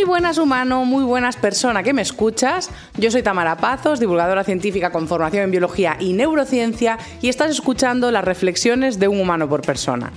[0.00, 2.70] Muy buenas humano, muy buenas persona que me escuchas.
[2.96, 8.10] Yo soy Tamara Pazos, divulgadora científica con formación en biología y neurociencia y estás escuchando
[8.10, 10.10] las reflexiones de un humano por persona.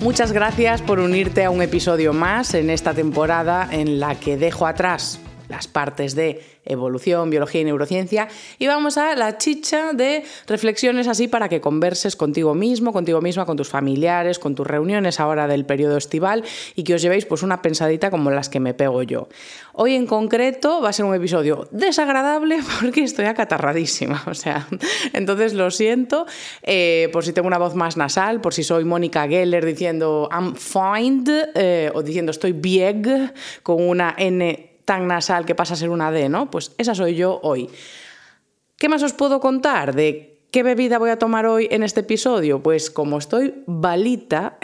[0.00, 4.66] Muchas gracias por unirte a un episodio más en esta temporada en la que dejo
[4.66, 5.20] atrás
[5.54, 8.28] las partes de evolución, biología y neurociencia.
[8.58, 13.46] Y vamos a la chicha de reflexiones así para que converses contigo mismo, contigo misma,
[13.46, 16.42] con tus familiares, con tus reuniones ahora del periodo estival
[16.74, 19.28] y que os llevéis pues una pensadita como las que me pego yo.
[19.74, 24.66] Hoy en concreto va a ser un episodio desagradable porque estoy acatarradísima, o sea,
[25.12, 26.26] entonces lo siento
[26.62, 30.56] eh, por si tengo una voz más nasal, por si soy Mónica Geller diciendo I'm
[30.56, 33.32] fine eh, o diciendo estoy bien
[33.62, 36.50] con una N tan nasal que pasa a ser una D, ¿no?
[36.50, 37.70] Pues esa soy yo hoy.
[38.76, 42.62] ¿Qué más os puedo contar de ¿Qué bebida voy a tomar hoy en este episodio?
[42.62, 44.56] Pues como estoy balita,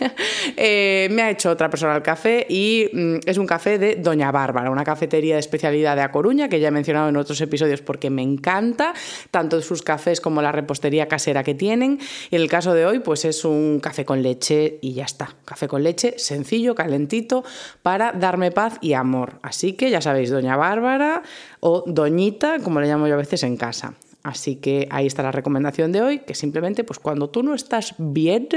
[0.56, 4.32] eh, me ha hecho otra persona el café y mm, es un café de Doña
[4.32, 7.80] Bárbara, una cafetería de especialidad de A Coruña que ya he mencionado en otros episodios
[7.80, 8.92] porque me encanta,
[9.30, 12.00] tanto sus cafés como la repostería casera que tienen.
[12.32, 15.36] Y en el caso de hoy, pues es un café con leche y ya está.
[15.44, 17.44] Café con leche sencillo, calentito,
[17.84, 19.38] para darme paz y amor.
[19.42, 21.22] Así que ya sabéis, Doña Bárbara
[21.60, 23.94] o Doñita, como le llamo yo a veces en casa.
[24.26, 27.94] Así que ahí está la recomendación de hoy, que simplemente pues cuando tú no estás
[27.96, 28.48] bien,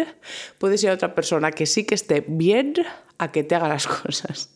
[0.57, 2.74] puedes ir a otra persona que sí que esté bien
[3.19, 4.50] a que te haga las cosas.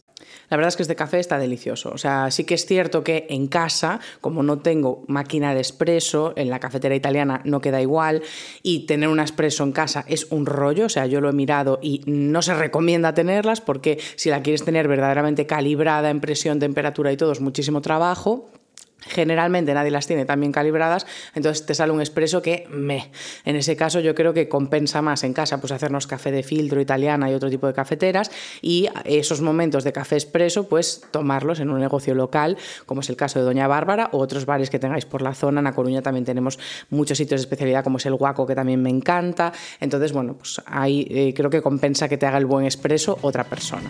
[0.50, 1.92] La verdad es que este café está delicioso.
[1.92, 6.34] O sea, sí que es cierto que en casa, como no tengo máquina de espresso,
[6.36, 8.24] en la cafetera italiana no queda igual,
[8.64, 10.88] y tener un espresso en casa es un rollo.
[10.88, 14.66] O sea, yo lo he mirado y no se recomienda tenerlas porque si la quieres
[14.66, 18.50] tener verdaderamente calibrada en presión, temperatura y todo, es muchísimo trabajo.
[19.08, 21.06] Generalmente nadie las tiene tan bien calibradas,
[21.36, 23.12] entonces te sale un expreso que me.
[23.46, 26.82] En ese caso yo creo que compensa más en casa pues hacernos café de filtro
[26.82, 28.32] italiana y otro tipo de cafeteras
[28.62, 33.16] y esos momentos de café expreso pues tomarlos en un negocio local, como es el
[33.16, 35.60] caso de Doña Bárbara o otros bares que tengáis por la zona.
[35.60, 36.60] En A Coruña también tenemos
[36.90, 39.52] muchos sitios de especialidad como es el Guaco que también me encanta.
[39.80, 43.44] Entonces, bueno, pues ahí eh, creo que compensa que te haga el buen expreso otra
[43.44, 43.90] persona.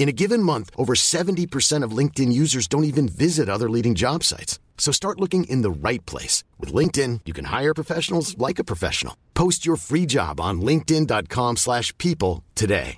[0.00, 4.24] In a given month, over 70% of LinkedIn users don't even visit other leading job
[4.24, 4.58] sites.
[4.78, 6.42] So start looking in the right place.
[6.58, 9.14] With LinkedIn, you can hire professionals like a professional.
[9.34, 12.96] Post your free job on linkedin.com slash people today.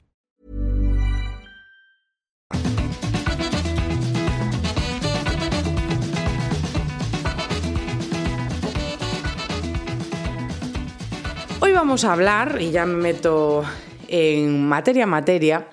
[11.60, 13.64] Hoy vamos a hablar, y ya me meto
[14.06, 15.66] en materia materia,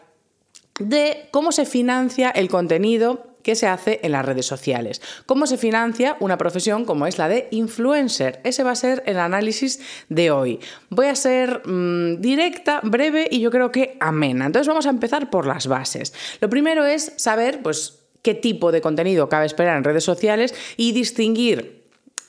[0.80, 5.02] de cómo se financia el contenido que se hace en las redes sociales.
[5.26, 8.42] ¿Cómo se financia una profesión como es la de influencer?
[8.44, 9.80] Ese va a ser el análisis
[10.10, 10.60] de hoy.
[10.90, 14.46] Voy a ser mm, directa, breve y yo creo que amena.
[14.46, 16.14] Entonces vamos a empezar por las bases.
[16.42, 20.92] Lo primero es saber, pues, qué tipo de contenido cabe esperar en redes sociales y
[20.92, 21.79] distinguir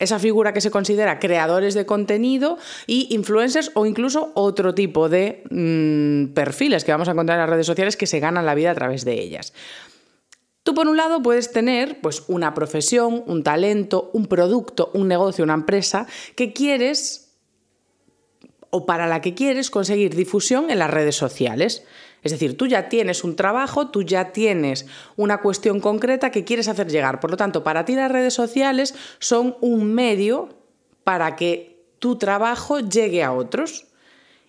[0.00, 5.44] esa figura que se considera creadores de contenido y influencers o incluso otro tipo de
[5.50, 8.72] mm, perfiles que vamos a encontrar en las redes sociales que se ganan la vida
[8.72, 9.52] a través de ellas.
[10.62, 15.44] Tú por un lado puedes tener pues una profesión, un talento, un producto, un negocio,
[15.44, 17.30] una empresa que quieres
[18.70, 21.84] o para la que quieres conseguir difusión en las redes sociales.
[22.22, 24.86] Es decir, tú ya tienes un trabajo, tú ya tienes
[25.16, 27.20] una cuestión concreta que quieres hacer llegar.
[27.20, 30.48] Por lo tanto, para ti las redes sociales son un medio
[31.04, 33.86] para que tu trabajo llegue a otros.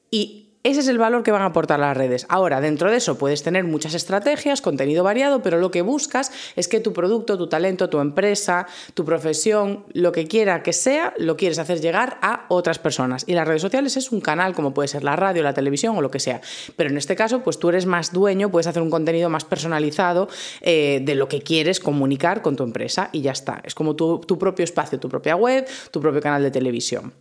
[0.09, 2.27] Y ese es el valor que van a aportar las redes.
[2.29, 6.67] Ahora, dentro de eso puedes tener muchas estrategias, contenido variado, pero lo que buscas es
[6.67, 11.35] que tu producto, tu talento, tu empresa, tu profesión, lo que quiera que sea, lo
[11.35, 13.23] quieres hacer llegar a otras personas.
[13.27, 16.01] Y las redes sociales es un canal como puede ser la radio, la televisión o
[16.01, 16.41] lo que sea.
[16.75, 20.29] Pero en este caso, pues tú eres más dueño, puedes hacer un contenido más personalizado
[20.61, 23.61] eh, de lo que quieres comunicar con tu empresa y ya está.
[23.63, 27.13] Es como tu propio espacio, tu propia web, tu propio canal de televisión.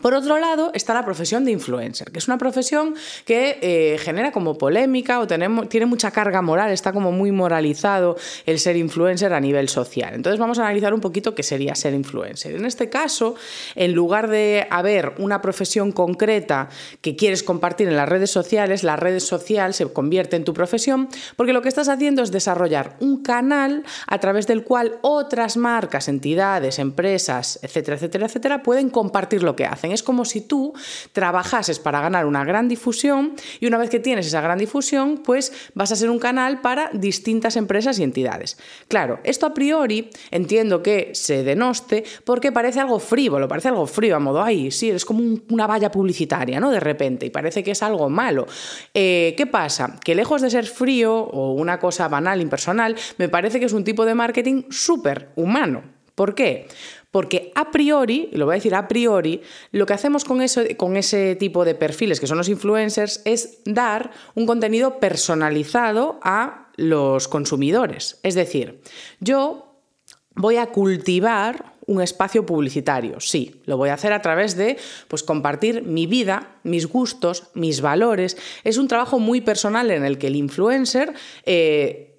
[0.00, 2.94] Por otro lado, está la profesión de influencer, que es una profesión
[3.24, 8.16] que eh, genera como polémica o tiene mucha carga moral, está como muy moralizado
[8.46, 10.14] el ser influencer a nivel social.
[10.14, 12.54] Entonces vamos a analizar un poquito qué sería ser influencer.
[12.54, 13.34] En este caso,
[13.74, 16.68] en lugar de haber una profesión concreta
[17.00, 21.08] que quieres compartir en las redes sociales, la red social se convierte en tu profesión
[21.36, 26.08] porque lo que estás haciendo es desarrollar un canal a través del cual otras marcas,
[26.08, 29.89] entidades, empresas, etcétera, etcétera, etcétera, pueden compartir lo que hacen.
[29.90, 30.72] Es como si tú
[31.12, 35.52] trabajases para ganar una gran difusión y una vez que tienes esa gran difusión, pues
[35.74, 38.58] vas a ser un canal para distintas empresas y entidades.
[38.88, 44.16] Claro, esto a priori entiendo que se denoste porque parece algo frívolo, parece algo frío,
[44.16, 46.70] a modo, ay, sí, es como una valla publicitaria, ¿no?
[46.70, 48.46] De repente, y parece que es algo malo.
[48.94, 49.98] Eh, ¿Qué pasa?
[50.04, 53.84] Que lejos de ser frío o una cosa banal, impersonal, me parece que es un
[53.84, 55.82] tipo de marketing súper humano.
[56.14, 56.68] ¿Por qué?
[57.10, 59.40] Porque a priori, lo voy a decir a priori,
[59.72, 63.60] lo que hacemos con, eso, con ese tipo de perfiles que son los influencers es
[63.64, 68.20] dar un contenido personalizado a los consumidores.
[68.22, 68.80] Es decir,
[69.18, 69.76] yo
[70.34, 73.18] voy a cultivar un espacio publicitario.
[73.18, 74.76] Sí, lo voy a hacer a través de
[75.08, 78.36] pues, compartir mi vida, mis gustos, mis valores.
[78.62, 81.12] Es un trabajo muy personal en el que el influencer
[81.44, 82.09] eh,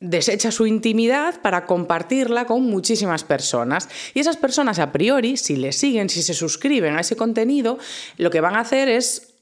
[0.00, 3.88] desecha su intimidad para compartirla con muchísimas personas.
[4.14, 7.78] Y esas personas a priori, si le siguen, si se suscriben a ese contenido,
[8.16, 9.34] lo que van a hacer es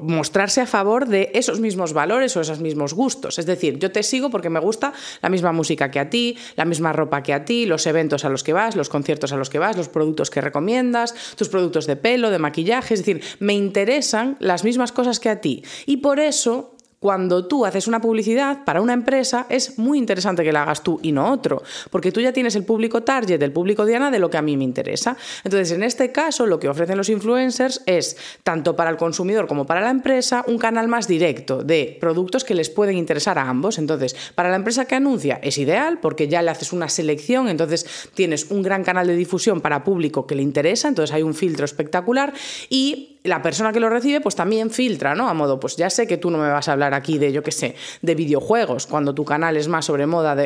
[0.00, 3.38] mostrarse a favor de esos mismos valores o esos mismos gustos.
[3.38, 6.64] Es decir, yo te sigo porque me gusta la misma música que a ti, la
[6.64, 9.50] misma ropa que a ti, los eventos a los que vas, los conciertos a los
[9.50, 12.94] que vas, los productos que recomiendas, tus productos de pelo, de maquillaje.
[12.94, 15.64] Es decir, me interesan las mismas cosas que a ti.
[15.86, 16.71] Y por eso
[17.02, 21.00] cuando tú haces una publicidad para una empresa, es muy interesante que la hagas tú
[21.02, 21.60] y no otro,
[21.90, 24.56] porque tú ya tienes el público target, el público diana de lo que a mí
[24.56, 25.16] me interesa.
[25.42, 29.66] Entonces, en este caso, lo que ofrecen los influencers es, tanto para el consumidor como
[29.66, 33.78] para la empresa, un canal más directo de productos que les pueden interesar a ambos.
[33.78, 37.84] Entonces, para la empresa que anuncia es ideal porque ya le haces una selección, entonces
[38.14, 41.64] tienes un gran canal de difusión para público que le interesa, entonces hay un filtro
[41.64, 42.32] espectacular
[42.70, 45.28] y la persona que lo recibe pues también filtra, ¿no?
[45.28, 47.42] A modo, pues ya sé que tú no me vas a hablar aquí de, yo
[47.42, 50.36] qué sé, de videojuegos, cuando tu canal es más sobre moda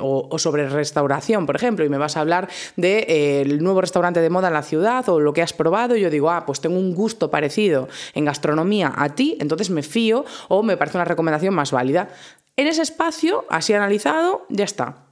[0.00, 4.20] o, sobre restauración, por ejemplo, y me vas a hablar del de, eh, nuevo restaurante
[4.20, 6.60] de moda en la ciudad o lo que has probado, y yo digo, ah, pues
[6.60, 11.04] tengo un gusto parecido en gastronomía a ti, entonces me fío o me parece una
[11.04, 12.08] recomendación más válida.
[12.56, 15.03] En ese espacio, así analizado, ya está.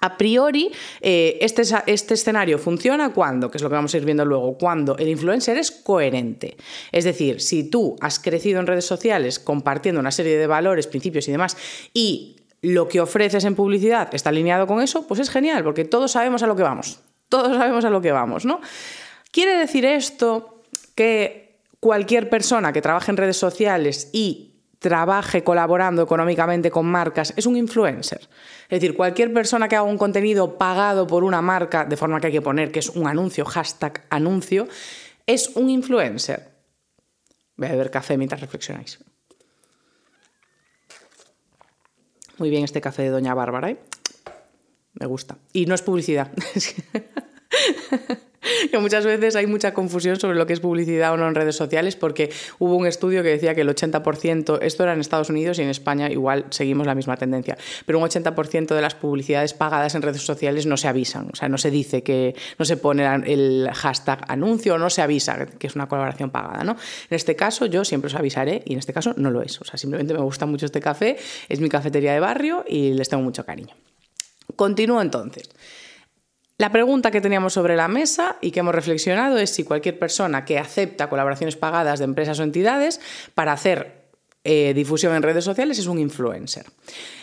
[0.00, 4.04] A priori, eh, este, este, escenario funciona cuando, que es lo que vamos a ir
[4.04, 6.56] viendo luego, cuando el influencer es coherente.
[6.92, 11.26] Es decir, si tú has crecido en redes sociales compartiendo una serie de valores, principios
[11.26, 11.56] y demás,
[11.92, 16.12] y lo que ofreces en publicidad está alineado con eso, pues es genial, porque todos
[16.12, 17.00] sabemos a lo que vamos.
[17.28, 18.60] Todos sabemos a lo que vamos, ¿no?
[19.32, 20.62] ¿Quiere decir esto
[20.94, 27.46] que cualquier persona que trabaje en redes sociales y trabaje colaborando económicamente con marcas es
[27.46, 28.28] un influencer.
[28.68, 32.28] Es decir, cualquier persona que haga un contenido pagado por una marca, de forma que
[32.28, 34.68] hay que poner que es un anuncio, hashtag anuncio,
[35.26, 36.52] es un influencer.
[37.56, 38.98] Voy a beber café mientras reflexionáis.
[42.38, 43.78] Muy bien este café de Doña Bárbara, ¿eh?
[44.94, 45.36] Me gusta.
[45.52, 46.30] Y no es publicidad.
[48.70, 51.56] que muchas veces hay mucha confusión sobre lo que es publicidad o no en redes
[51.56, 55.58] sociales porque hubo un estudio que decía que el 80%, esto era en Estados Unidos
[55.58, 59.94] y en España igual seguimos la misma tendencia, pero un 80% de las publicidades pagadas
[59.94, 63.04] en redes sociales no se avisan, o sea, no se dice que no se pone
[63.26, 66.72] el hashtag anuncio no se avisa que es una colaboración pagada, ¿no?
[66.72, 69.64] En este caso yo siempre os avisaré y en este caso no lo es, o
[69.64, 71.16] sea, simplemente me gusta mucho este café,
[71.48, 73.74] es mi cafetería de barrio y les tengo mucho cariño.
[74.56, 75.50] Continúo entonces.
[76.60, 80.44] La pregunta que teníamos sobre la mesa y que hemos reflexionado es si cualquier persona
[80.44, 83.00] que acepta colaboraciones pagadas de empresas o entidades
[83.36, 83.97] para hacer
[84.50, 86.64] eh, difusión en redes sociales es un influencer.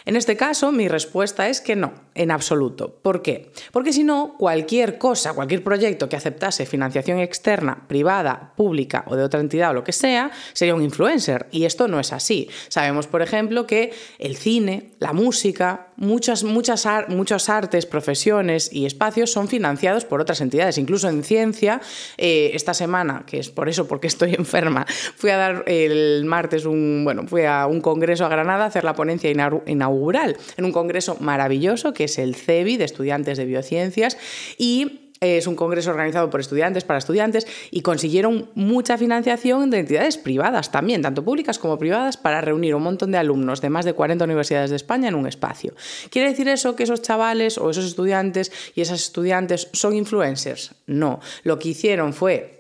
[0.06, 3.00] En este caso, mi respuesta es que no, en absoluto.
[3.02, 3.52] ¿Por qué?
[3.72, 9.24] Porque si no, cualquier cosa, cualquier proyecto que aceptase financiación externa, privada, pública o de
[9.24, 11.48] otra entidad o lo que sea, sería un influencer.
[11.50, 12.48] Y esto no es así.
[12.68, 19.32] Sabemos, por ejemplo, que el cine, la música, muchas, muchas, muchas artes, profesiones y espacios
[19.32, 20.78] son financiados por otras entidades.
[20.78, 21.82] Incluso en ciencia,
[22.18, 26.66] eh, esta semana, que es por eso porque estoy enferma, fui a dar el martes
[26.66, 29.30] un, bueno, fui a un congreso a Granada a hacer la ponencia
[29.66, 34.18] inaugural en un congreso maravilloso que es el CEBI de estudiantes de biociencias
[34.58, 40.18] y es un congreso organizado por estudiantes para estudiantes y consiguieron mucha financiación de entidades
[40.18, 43.94] privadas también, tanto públicas como privadas, para reunir un montón de alumnos de más de
[43.94, 45.74] 40 universidades de España en un espacio.
[46.10, 50.76] ¿Quiere decir eso que esos chavales o esos estudiantes y esas estudiantes son influencers?
[50.86, 51.20] No.
[51.44, 52.55] Lo que hicieron fue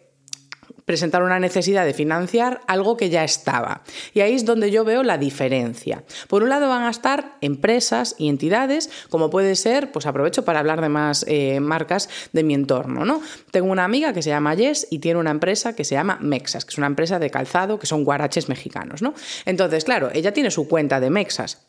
[0.85, 3.81] presentar una necesidad de financiar algo que ya estaba.
[4.13, 6.03] Y ahí es donde yo veo la diferencia.
[6.27, 10.59] Por un lado van a estar empresas y entidades, como puede ser, pues aprovecho para
[10.59, 13.03] hablar de más eh, marcas de mi entorno.
[13.03, 13.21] ¿no?
[13.51, 16.65] Tengo una amiga que se llama Jess y tiene una empresa que se llama Mexas,
[16.65, 19.01] que es una empresa de calzado, que son guaraches mexicanos.
[19.01, 19.13] ¿no?
[19.45, 21.67] Entonces, claro, ella tiene su cuenta de Mexas,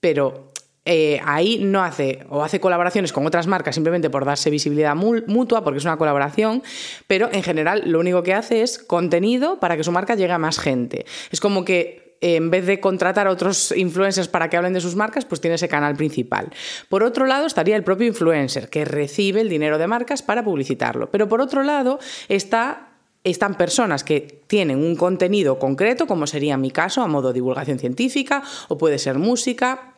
[0.00, 0.52] pero
[0.90, 5.62] eh, ahí no hace o hace colaboraciones con otras marcas simplemente por darse visibilidad mutua,
[5.62, 6.62] porque es una colaboración,
[7.06, 10.38] pero en general lo único que hace es contenido para que su marca llegue a
[10.38, 11.04] más gente.
[11.30, 14.80] Es como que eh, en vez de contratar a otros influencers para que hablen de
[14.80, 16.48] sus marcas, pues tiene ese canal principal.
[16.88, 21.10] Por otro lado estaría el propio influencer, que recibe el dinero de marcas para publicitarlo.
[21.10, 21.98] Pero por otro lado
[22.30, 22.86] está
[23.24, 27.78] están personas que tienen un contenido concreto, como sería mi caso, a modo de divulgación
[27.78, 29.97] científica, o puede ser música,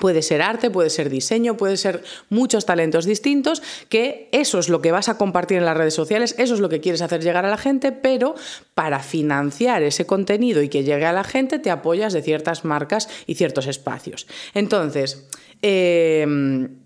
[0.00, 4.80] Puede ser arte, puede ser diseño, puede ser muchos talentos distintos, que eso es lo
[4.80, 7.44] que vas a compartir en las redes sociales, eso es lo que quieres hacer llegar
[7.44, 8.34] a la gente, pero
[8.74, 13.08] para financiar ese contenido y que llegue a la gente te apoyas de ciertas marcas
[13.26, 14.26] y ciertos espacios.
[14.54, 15.28] Entonces,
[15.62, 16.78] em,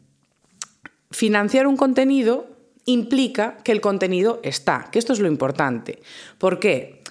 [1.10, 2.46] financiar un contenido
[2.84, 6.00] implica que el contenido está, que esto es lo importante.
[6.38, 7.02] ¿Por qué?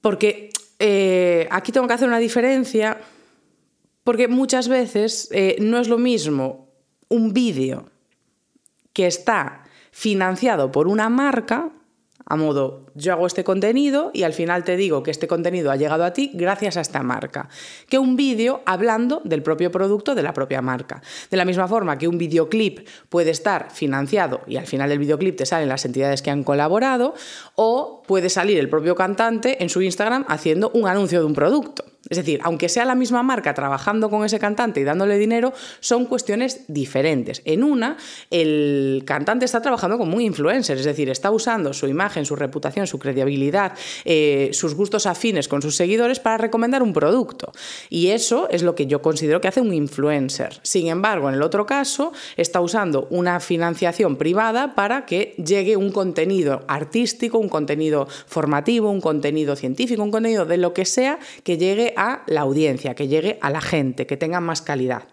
[0.00, 2.98] Porque eh, aquí tengo que hacer una diferencia
[4.04, 6.68] porque muchas veces eh, no es lo mismo
[7.08, 7.90] un vídeo
[8.92, 11.72] que está financiado por una marca
[12.30, 15.76] a modo, yo hago este contenido y al final te digo que este contenido ha
[15.76, 17.48] llegado a ti gracias a esta marca,
[17.88, 21.02] que un vídeo hablando del propio producto de la propia marca.
[21.28, 25.38] De la misma forma que un videoclip puede estar financiado y al final del videoclip
[25.38, 27.14] te salen las entidades que han colaborado,
[27.56, 31.89] o puede salir el propio cantante en su Instagram haciendo un anuncio de un producto.
[32.10, 36.06] Es decir, aunque sea la misma marca trabajando con ese cantante y dándole dinero, son
[36.06, 37.40] cuestiones diferentes.
[37.44, 37.96] En una,
[38.30, 42.88] el cantante está trabajando como un influencer, es decir, está usando su imagen, su reputación,
[42.88, 43.74] su credibilidad,
[44.04, 47.52] eh, sus gustos afines con sus seguidores para recomendar un producto.
[47.88, 50.58] Y eso es lo que yo considero que hace un influencer.
[50.62, 55.92] Sin embargo, en el otro caso, está usando una financiación privada para que llegue un
[55.92, 61.56] contenido artístico, un contenido formativo, un contenido científico, un contenido de lo que sea que
[61.56, 65.04] llegue a la audiencia, que llegue a la gente, que tenga más calidad.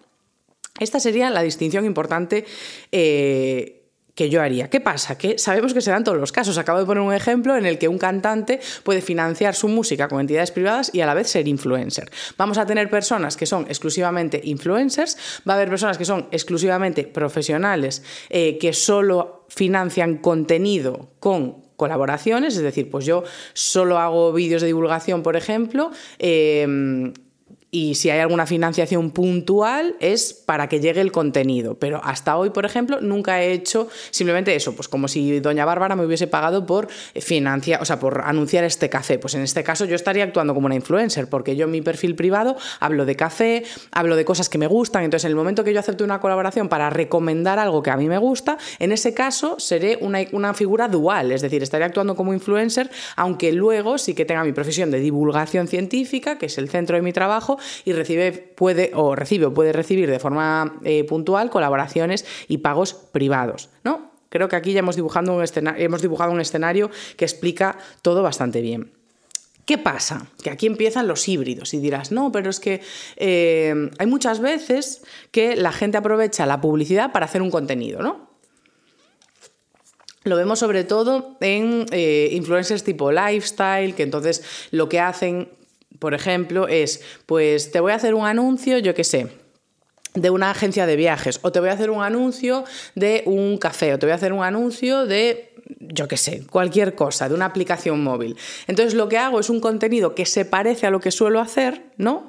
[0.80, 2.46] Esta sería la distinción importante
[2.92, 3.78] eh,
[4.18, 4.70] que yo haría.
[4.70, 5.18] ¿Qué pasa?
[5.18, 6.58] Que sabemos que se dan todos los casos.
[6.58, 10.20] Acabo de poner un ejemplo en el que un cantante puede financiar su música con
[10.20, 12.10] entidades privadas y a la vez ser influencer.
[12.38, 17.04] Vamos a tener personas que son exclusivamente influencers, va a haber personas que son exclusivamente
[17.04, 24.62] profesionales, eh, que solo financian contenido con colaboraciones, es decir, pues yo solo hago vídeos
[24.62, 27.14] de divulgación, por ejemplo, eh,
[27.70, 31.76] y si hay alguna financiación puntual es para que llegue el contenido.
[31.76, 35.96] Pero hasta hoy, por ejemplo, nunca he hecho simplemente eso, pues como si doña Bárbara
[35.96, 39.20] me hubiese pagado por financiar, o sea, por anunciar este café.
[39.20, 42.16] Pues en este caso yo estaría actuando como una influencer, porque yo en mi perfil
[42.16, 45.74] privado hablo de café, hablo de cosas que me gustan, entonces en el momento que
[45.74, 49.60] yo acepto una colaboración para recomendar algo que a mí me gusta, en ese caso
[49.60, 54.24] seré una, una figura dual, es decir, estaré actuando como influencer, aunque luego sí que
[54.24, 58.32] tenga mi profesión de divulgación científica, que es el centro de mi trabajo, y recibe,
[58.32, 64.12] puede, o recibe o puede recibir de forma eh, puntual colaboraciones y pagos privados, ¿no?
[64.30, 65.44] creo que aquí ya hemos dibujado un
[65.78, 68.92] hemos dibujado un escenario que explica todo bastante bien.
[69.66, 70.28] ¿Qué pasa?
[70.42, 72.82] Que aquí empiezan los híbridos y dirás, no, pero es que
[73.18, 78.30] eh, hay muchas veces que la gente aprovecha la publicidad para hacer un contenido, ¿no?
[80.24, 85.50] Lo vemos sobre todo en eh, influencers tipo lifestyle, que entonces lo que hacen,
[86.00, 89.28] por ejemplo, es, pues te voy a hacer un anuncio, yo qué sé,
[90.14, 92.64] de una agencia de viajes, o te voy a hacer un anuncio
[92.96, 96.96] de un café, o te voy a hacer un anuncio de yo qué sé, cualquier
[96.96, 98.38] cosa, de una aplicación móvil.
[98.68, 101.84] Entonces lo que hago es un contenido que se parece a lo que suelo hacer,
[101.98, 102.28] ¿no?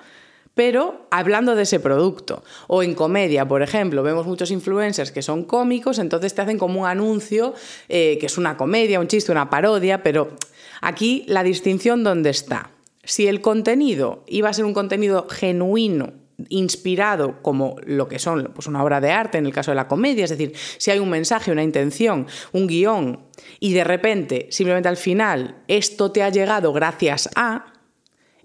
[0.58, 2.42] pero hablando de ese producto.
[2.66, 6.80] O en comedia, por ejemplo, vemos muchos influencers que son cómicos, entonces te hacen como
[6.80, 7.54] un anuncio
[7.88, 10.30] eh, que es una comedia, un chiste, una parodia, pero
[10.80, 12.72] aquí la distinción dónde está.
[13.08, 16.12] Si el contenido iba a ser un contenido genuino,
[16.50, 19.88] inspirado como lo que son pues una obra de arte en el caso de la
[19.88, 23.20] comedia, es decir, si hay un mensaje, una intención, un guion
[23.60, 27.72] y de repente, simplemente al final, esto te ha llegado gracias a,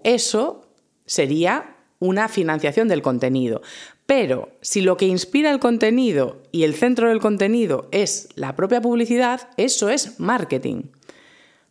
[0.02, 0.66] eso
[1.04, 3.60] sería una financiación del contenido.
[4.06, 8.80] Pero si lo que inspira el contenido y el centro del contenido es la propia
[8.80, 10.84] publicidad, eso es marketing.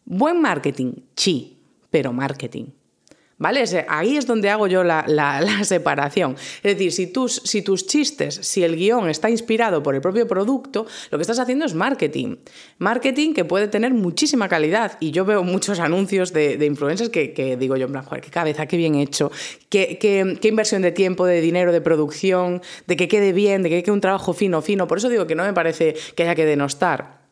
[0.06, 1.58] Buen marketing, sí,
[1.90, 2.66] pero marketing.
[3.44, 3.62] ¿Vale?
[3.90, 6.38] Ahí es donde hago yo la, separación.
[6.64, 10.26] Es decir, si tus, si tus chistes, si el guion está inspirado por el propio
[10.26, 12.38] producto, lo que estás haciendo es marketing.
[12.78, 14.98] Marketing que puede tener muchísima calidad.
[15.02, 18.96] Y yo veo muchos anuncios de, influencers que, digo yo, joder, qué cabeza, qué bien
[18.96, 19.30] hecho,
[19.68, 23.84] qué, qué, inversión de tiempo, de dinero, de producción, de que quede bien, de que
[23.84, 24.88] quede un trabajo fino, fino.
[24.88, 27.23] Por eso digo que no me parece que haya que denostar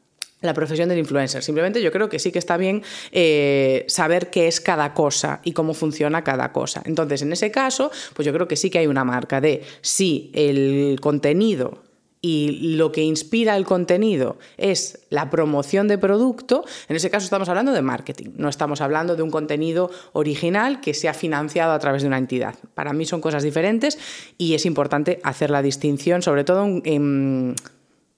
[0.41, 1.43] la profesión del influencer.
[1.43, 5.53] Simplemente yo creo que sí que está bien eh, saber qué es cada cosa y
[5.53, 6.81] cómo funciona cada cosa.
[6.85, 10.31] Entonces, en ese caso, pues yo creo que sí que hay una marca de si
[10.33, 11.83] el contenido
[12.23, 17.49] y lo que inspira el contenido es la promoción de producto, en ese caso estamos
[17.49, 22.03] hablando de marketing, no estamos hablando de un contenido original que sea financiado a través
[22.03, 22.55] de una entidad.
[22.75, 23.97] Para mí son cosas diferentes
[24.37, 26.67] y es importante hacer la distinción, sobre todo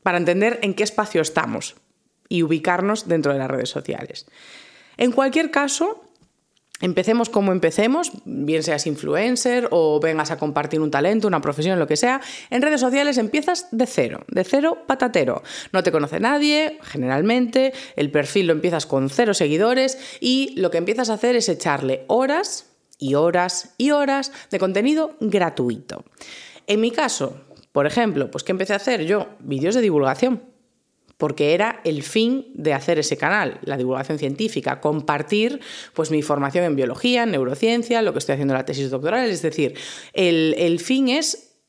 [0.03, 1.75] para entender en qué espacio estamos
[2.33, 4.25] y ubicarnos dentro de las redes sociales.
[4.97, 6.09] En cualquier caso,
[6.81, 11.87] Empecemos como empecemos, bien seas influencer o vengas a compartir un talento, una profesión, lo
[11.87, 12.19] que sea,
[12.49, 15.43] en redes sociales empiezas de cero, de cero patatero.
[15.71, 20.79] No te conoce nadie, generalmente, el perfil lo empiezas con cero seguidores y lo que
[20.79, 26.03] empiezas a hacer es echarle horas y horas y horas de contenido gratuito.
[26.67, 27.39] En mi caso,
[27.71, 29.29] por ejemplo, pues ¿qué empecé a hacer yo?
[29.39, 30.52] Vídeos de divulgación
[31.23, 35.61] porque era el fin de hacer ese canal, la divulgación científica, compartir
[35.93, 39.29] pues, mi formación en biología, en neurociencia, lo que estoy haciendo en la tesis doctoral,
[39.29, 39.73] es decir,
[40.11, 41.61] el, el fin es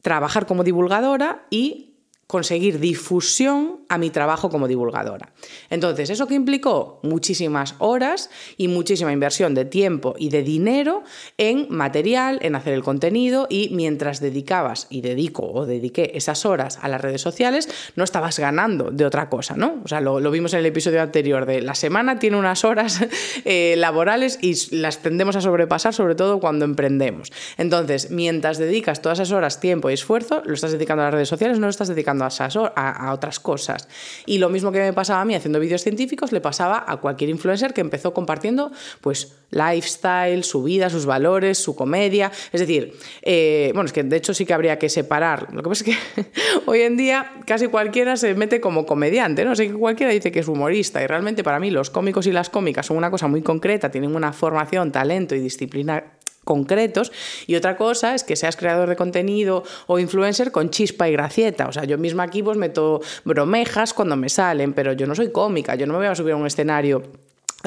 [0.00, 1.89] trabajar como divulgadora y
[2.30, 5.32] conseguir difusión a mi trabajo como divulgadora.
[5.68, 7.00] Entonces, ¿eso que implicó?
[7.02, 11.02] Muchísimas horas y muchísima inversión de tiempo y de dinero
[11.38, 16.78] en material, en hacer el contenido y mientras dedicabas y dedico o dediqué esas horas
[16.80, 19.80] a las redes sociales, no estabas ganando de otra cosa, ¿no?
[19.84, 23.00] O sea, lo, vimos en el episodio anterior de la semana tiene unas horas
[23.44, 27.32] eh, laborales y las tendemos a sobrepasar, sobre todo cuando emprendemos.
[27.58, 31.28] Entonces, mientras dedicas todas esas horas, tiempo y esfuerzo, lo estás dedicando a las redes
[31.28, 33.88] sociales, no lo estás dedicando a, otras cosas.
[34.26, 37.30] Y lo mismo que me pasaba a mí haciendo vídeos científicos, le pasaba a cualquier
[37.30, 42.30] influencer que empezó compartiendo pues lifestyle, su vida, sus valores, su comedia.
[42.52, 45.52] Es decir, eh, bueno, es que de hecho sí que habría que separar.
[45.52, 46.30] Lo que pasa es que
[46.66, 49.56] hoy en día casi cualquiera se mete como comediante, ¿no?
[49.56, 52.50] sé que cualquiera dice que es humorista y realmente para mí los cómicos y las
[52.50, 56.04] cómicas son una cosa muy concreta, tienen una formación, talento y disciplina
[56.44, 57.12] concretos
[57.46, 61.68] y otra cosa es que seas creador de contenido o influencer con chispa y gracieta.
[61.68, 65.30] O sea, yo misma aquí pues meto bromejas cuando me salen, pero yo no soy
[65.30, 67.02] cómica, yo no me voy a subir a un escenario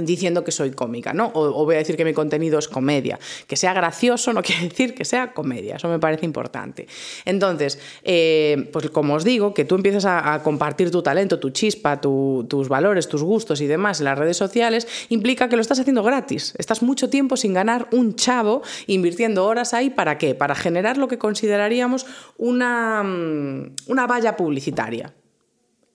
[0.02, 1.32] diciendo que soy cómica, ¿no?
[1.34, 3.20] O, voy a decir que mi contenido es comedia.
[3.48, 6.88] Que sea gracioso no quiere decir que sea comedia, eso me parece importante.
[7.26, 12.02] Entonces, eh, pues como os digo, que tú empiezas a, compartir tu talento, tu chispa,
[12.02, 16.04] tus valores, tus gustos y demás en las redes sociales, implica que lo estás haciendo
[16.04, 16.54] gratis.
[16.58, 20.34] Estás mucho tiempo sin ganar un chavo invirtiendo horas ahí, ¿para qué?
[20.34, 22.06] Para generar lo que consideraríamos
[22.38, 25.14] una, mm, una valla publicitaria.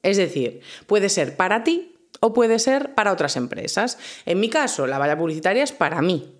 [0.02, 3.98] Es decir, puede ser para ti o puede ser para otras empresas.
[4.26, 6.34] En mi caso, la valla publicitaria es para mí,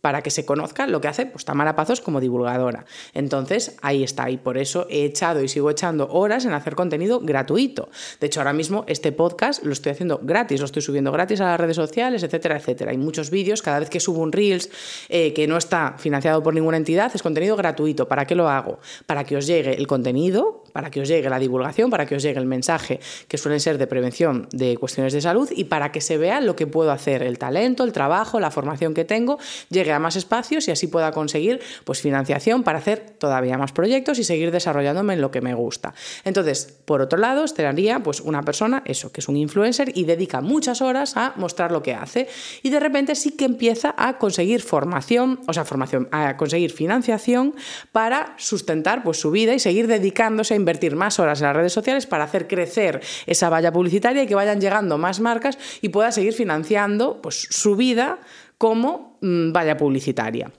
[0.00, 2.86] para que se conozca lo que hace pues, Tamara Pazos como divulgadora.
[3.14, 7.20] Entonces, ahí está, y por eso he echado y sigo echando horas en hacer contenido
[7.20, 7.88] gratuito.
[8.20, 11.44] De hecho, ahora mismo este podcast lo estoy haciendo gratis, lo estoy subiendo gratis a
[11.44, 12.92] las redes sociales, etcétera, etcétera.
[12.92, 14.70] Hay muchos vídeos, cada vez que subo un Reels
[15.08, 18.08] eh, que no está financiado por ninguna entidad, es contenido gratuito.
[18.08, 18.78] ¿Para qué lo hago?
[19.06, 22.22] Para que os llegue el contenido para que os llegue la divulgación, para que os
[22.22, 26.00] llegue el mensaje que suelen ser de prevención de cuestiones de salud y para que
[26.00, 29.38] se vea lo que puedo hacer, el talento, el trabajo, la formación que tengo,
[29.70, 34.18] llegue a más espacios y así pueda conseguir pues, financiación para hacer todavía más proyectos
[34.18, 35.94] y seguir desarrollándome en lo que me gusta.
[36.24, 40.40] Entonces, por otro lado, estaría pues, una persona, eso, que es un influencer y dedica
[40.40, 42.28] muchas horas a mostrar lo que hace
[42.62, 47.54] y de repente sí que empieza a conseguir formación, o sea, formación, a conseguir financiación
[47.92, 52.06] para sustentar pues, su vida y seguir dedicándose invertir más horas en las redes sociales
[52.06, 56.32] para hacer crecer esa valla publicitaria y que vayan llegando más marcas y pueda seguir
[56.32, 58.18] financiando pues, su vida
[58.58, 60.50] como mm, valla publicitaria.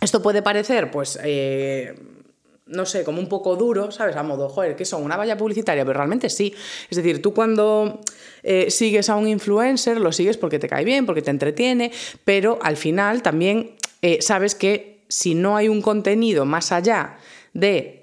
[0.00, 1.94] Esto puede parecer, pues, eh,
[2.66, 4.16] no sé, como un poco duro, ¿sabes?
[4.16, 6.54] A modo, joder, que son una valla publicitaria, pero realmente sí.
[6.90, 8.00] Es decir, tú cuando
[8.42, 11.92] eh, sigues a un influencer, lo sigues porque te cae bien, porque te entretiene,
[12.24, 17.18] pero al final también eh, sabes que si no hay un contenido más allá
[17.52, 18.01] de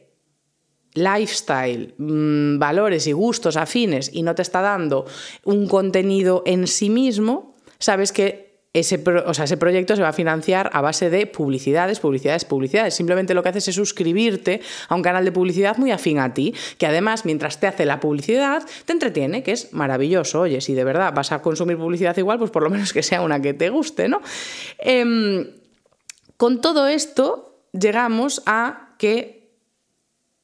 [0.94, 5.06] lifestyle, mm, valores y gustos afines y no te está dando
[5.44, 10.14] un contenido en sí mismo, sabes que ese, o sea, ese proyecto se va a
[10.14, 12.94] financiar a base de publicidades, publicidades, publicidades.
[12.94, 16.54] Simplemente lo que haces es suscribirte a un canal de publicidad muy afín a ti,
[16.78, 20.42] que además, mientras te hace la publicidad, te entretiene, que es maravilloso.
[20.42, 23.22] Oye, si de verdad vas a consumir publicidad igual, pues por lo menos que sea
[23.24, 24.22] una que te guste, ¿no?
[24.78, 25.48] Em,
[26.38, 29.39] con todo esto, llegamos a que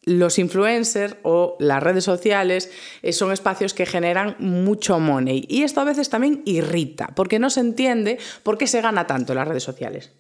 [0.06, 5.46] los influencers o las redes sociales eh, son espacios que generan mucho money.
[5.50, 9.34] Y esto a veces también irrita, porque no se entiende por qué se gana tanto
[9.34, 10.12] en las redes sociales.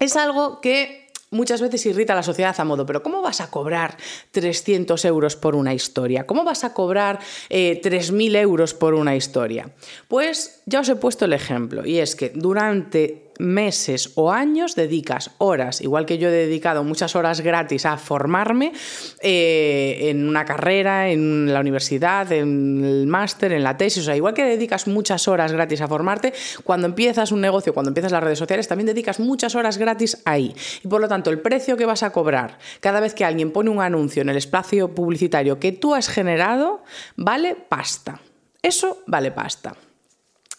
[0.00, 1.04] Es algo que
[1.34, 3.96] muchas veces irrita a la sociedad a modo, pero ¿cómo vas a cobrar
[4.30, 6.26] 300 euros por una historia?
[6.26, 7.18] ¿Cómo vas a cobrar
[7.50, 9.70] 3.000 eh, euros por una historia?
[10.08, 15.32] Pues ya os he puesto el ejemplo, y es que durante meses o años dedicas
[15.38, 18.72] horas, igual que yo he dedicado muchas horas gratis a formarme
[19.20, 24.16] eh, en una carrera, en la universidad, en el máster, en la tesis, o sea,
[24.16, 28.22] igual que dedicas muchas horas gratis a formarte, cuando empiezas un negocio, cuando empiezas las
[28.22, 30.54] redes sociales, también dedicas muchas horas gratis ahí.
[30.82, 33.70] Y por lo tanto, el precio que vas a cobrar cada vez que alguien pone
[33.70, 36.82] un anuncio en el espacio publicitario que tú has generado,
[37.16, 38.20] vale pasta.
[38.62, 39.76] Eso vale pasta.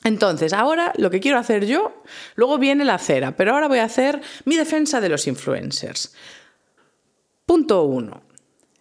[0.05, 2.03] Entonces, ahora lo que quiero hacer yo,
[2.35, 6.15] luego viene la cera, pero ahora voy a hacer mi defensa de los influencers.
[7.47, 8.21] Punto uno.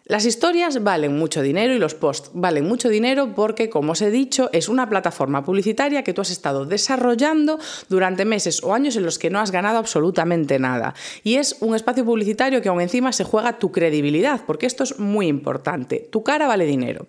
[0.07, 4.11] Las historias valen mucho dinero y los posts valen mucho dinero porque, como os he
[4.11, 7.57] dicho, es una plataforma publicitaria que tú has estado desarrollando
[7.89, 10.93] durante meses o años en los que no has ganado absolutamente nada.
[11.23, 14.99] Y es un espacio publicitario que aún encima se juega tu credibilidad, porque esto es
[14.99, 16.07] muy importante.
[16.11, 17.07] Tu cara vale dinero.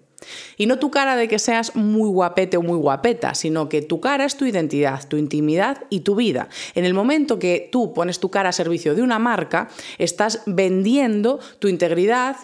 [0.57, 4.01] Y no tu cara de que seas muy guapete o muy guapeta, sino que tu
[4.01, 6.49] cara es tu identidad, tu intimidad y tu vida.
[6.75, 11.41] En el momento que tú pones tu cara a servicio de una marca, estás vendiendo
[11.59, 12.37] tu integridad,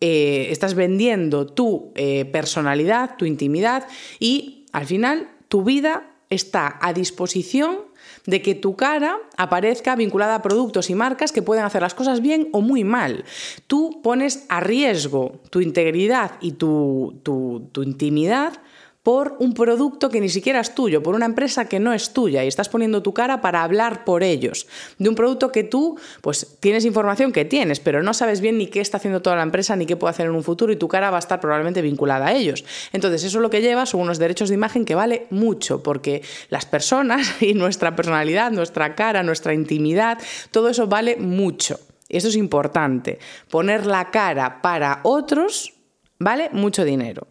[0.00, 3.86] eh, estás vendiendo tu eh, personalidad, tu intimidad
[4.20, 7.78] y al final tu vida está a disposición
[8.26, 12.20] de que tu cara aparezca vinculada a productos y marcas que pueden hacer las cosas
[12.20, 13.24] bien o muy mal.
[13.66, 18.60] Tú pones a riesgo tu integridad y tu, tu, tu intimidad
[19.08, 22.44] por un producto que ni siquiera es tuyo, por una empresa que no es tuya
[22.44, 24.66] y estás poniendo tu cara para hablar por ellos,
[24.98, 28.66] de un producto que tú pues tienes información que tienes, pero no sabes bien ni
[28.66, 30.88] qué está haciendo toda la empresa ni qué puede hacer en un futuro y tu
[30.88, 32.66] cara va a estar probablemente vinculada a ellos.
[32.92, 36.66] Entonces, eso lo que lleva son unos derechos de imagen que vale mucho porque las
[36.66, 40.18] personas y nuestra personalidad, nuestra cara, nuestra intimidad,
[40.50, 41.80] todo eso vale mucho.
[42.10, 43.20] Eso es importante.
[43.48, 45.72] Poner la cara para otros
[46.18, 47.26] vale mucho dinero.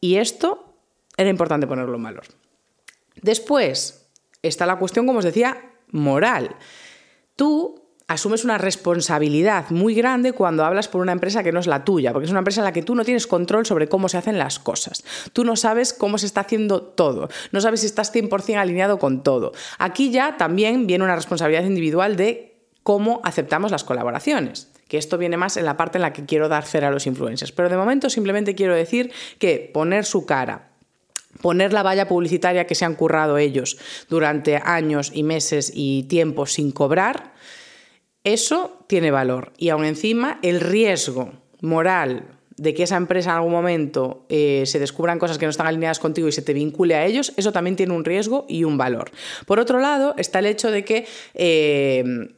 [0.00, 0.69] Y esto
[1.20, 2.24] era importante ponerlo en valor.
[3.20, 4.08] Después
[4.42, 6.56] está la cuestión, como os decía, moral.
[7.36, 11.84] Tú asumes una responsabilidad muy grande cuando hablas por una empresa que no es la
[11.84, 14.16] tuya, porque es una empresa en la que tú no tienes control sobre cómo se
[14.16, 15.04] hacen las cosas.
[15.32, 19.22] Tú no sabes cómo se está haciendo todo, no sabes si estás 100% alineado con
[19.22, 19.52] todo.
[19.78, 25.36] Aquí ya también viene una responsabilidad individual de cómo aceptamos las colaboraciones que esto viene
[25.36, 27.52] más en la parte en la que quiero dar cera a los influencers.
[27.52, 30.69] Pero de momento simplemente quiero decir que poner su cara
[31.42, 36.46] poner la valla publicitaria que se han currado ellos durante años y meses y tiempo
[36.46, 37.34] sin cobrar,
[38.24, 39.52] eso tiene valor.
[39.56, 44.78] Y aún encima el riesgo moral de que esa empresa en algún momento eh, se
[44.78, 47.74] descubran cosas que no están alineadas contigo y se te vincule a ellos, eso también
[47.74, 49.10] tiene un riesgo y un valor.
[49.46, 51.06] Por otro lado, está el hecho de que...
[51.34, 52.34] Eh,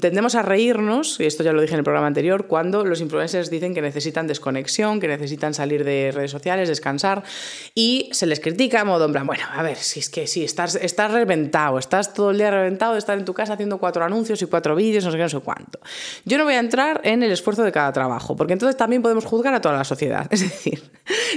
[0.00, 3.48] tendemos a reírnos, y esto ya lo dije en el programa anterior, cuando los influencers
[3.48, 7.22] dicen que necesitan desconexión, que necesitan salir de redes sociales, descansar,
[7.74, 10.44] y se les critica a modo en plan, bueno, a ver, si es que si
[10.44, 14.04] estás, estás reventado, estás todo el día reventado de estar en tu casa haciendo cuatro
[14.04, 15.80] anuncios y cuatro vídeos, no sé qué, no sé cuánto.
[16.24, 19.24] Yo no voy a entrar en el esfuerzo de cada trabajo, porque entonces también podemos
[19.24, 20.26] juzgar a toda la sociedad.
[20.40, 20.82] Es decir,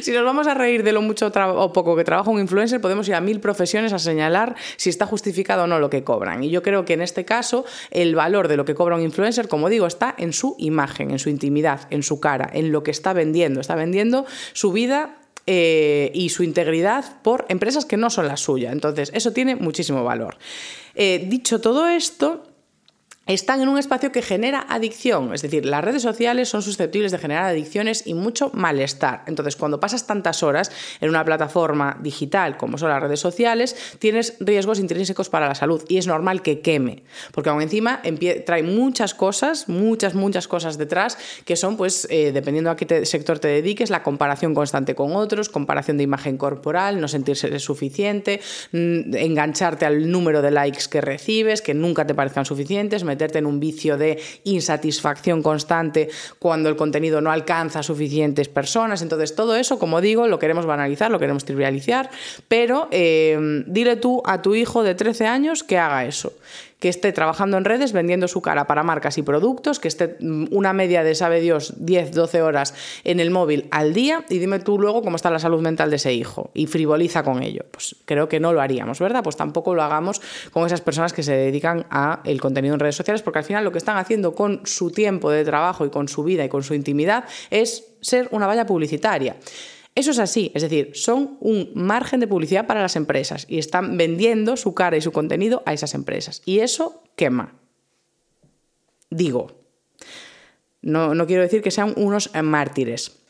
[0.02, 3.08] si nos vamos a reír de lo mucho o poco que trabaja un influencer, podemos
[3.08, 6.44] ir a mil profesiones a señalar si está justificado o no lo que cobran.
[6.44, 9.48] Y yo creo que en este caso el valor de lo que cobra un influencer,
[9.48, 12.92] como digo, está en su imagen, en su intimidad, en su cara, en lo que
[12.92, 13.62] está vendiendo.
[13.62, 18.72] Está vendiendo su vida eh, y su integridad por empresas que no son la suya.
[18.72, 20.38] Entonces, eso tiene muchísimo valor.
[20.96, 22.44] Eh, dicho todo esto,
[23.26, 27.18] están en un espacio que genera adicción, es decir, las redes sociales son susceptibles de
[27.18, 29.24] generar adicciones y mucho malestar.
[29.28, 34.36] Entonces, cuando pasas tantas horas en una plataforma digital como son las redes sociales, tienes
[34.42, 38.02] riesgos intrínsecos para la salud y es normal que queme, porque aún encima
[38.46, 43.40] trae muchas cosas, muchas, muchas cosas detrás que son, pues, eh, dependiendo a qué sector
[43.40, 48.42] te dediques, la comparación constante con otros, comparación de imagen corporal, no sentirse suficiente,
[48.74, 53.46] mm, engancharte al número de likes que recibes, que nunca te parezcan suficientes, meterte en
[53.46, 59.02] un vicio de insatisfacción constante cuando el contenido no alcanza a suficientes personas.
[59.02, 62.10] Entonces, todo eso, como digo, lo queremos banalizar, lo queremos trivializar,
[62.48, 66.34] pero eh, dile tú a tu hijo de 13 años que haga eso
[66.84, 70.48] que esté trabajando en redes vendiendo su cara para marcas y productos, que esté mm,
[70.52, 72.74] una media de, sabe Dios, 10, 12 horas
[73.06, 75.96] en el móvil al día y dime tú luego cómo está la salud mental de
[75.96, 77.64] ese hijo y frivoliza con ello.
[77.72, 79.24] Pues creo que no lo haríamos, ¿verdad?
[79.24, 82.98] Pues tampoco lo hagamos con esas personas que se dedican a el contenido en redes
[82.98, 86.10] sociales porque al final lo que están haciendo con su tiempo de trabajo y con
[86.10, 89.38] su vida y con su intimidad es ser una valla publicitaria.
[89.96, 93.96] Eso es así, es decir, son un margen de publicidad para las empresas y están
[93.96, 96.42] vendiendo su cara y su contenido a esas empresas.
[96.46, 97.54] Y eso quema.
[99.12, 99.52] Digo,
[100.82, 103.23] no, no quiero decir que sean unos mártires,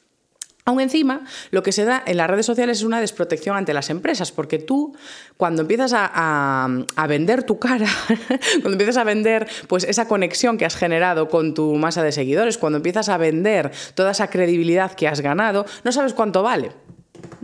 [0.65, 3.89] Aún encima, lo que se da en las redes sociales es una desprotección ante las
[3.89, 4.95] empresas, porque tú,
[5.36, 6.67] cuando empiezas a,
[7.08, 7.88] vender tu cara,
[8.62, 12.58] cuando empiezas a vender pues, esa conexión que has generado con tu masa de seguidores,
[12.58, 16.71] cuando empiezas a vender toda esa credibilidad que has ganado, no sabes cuánto vale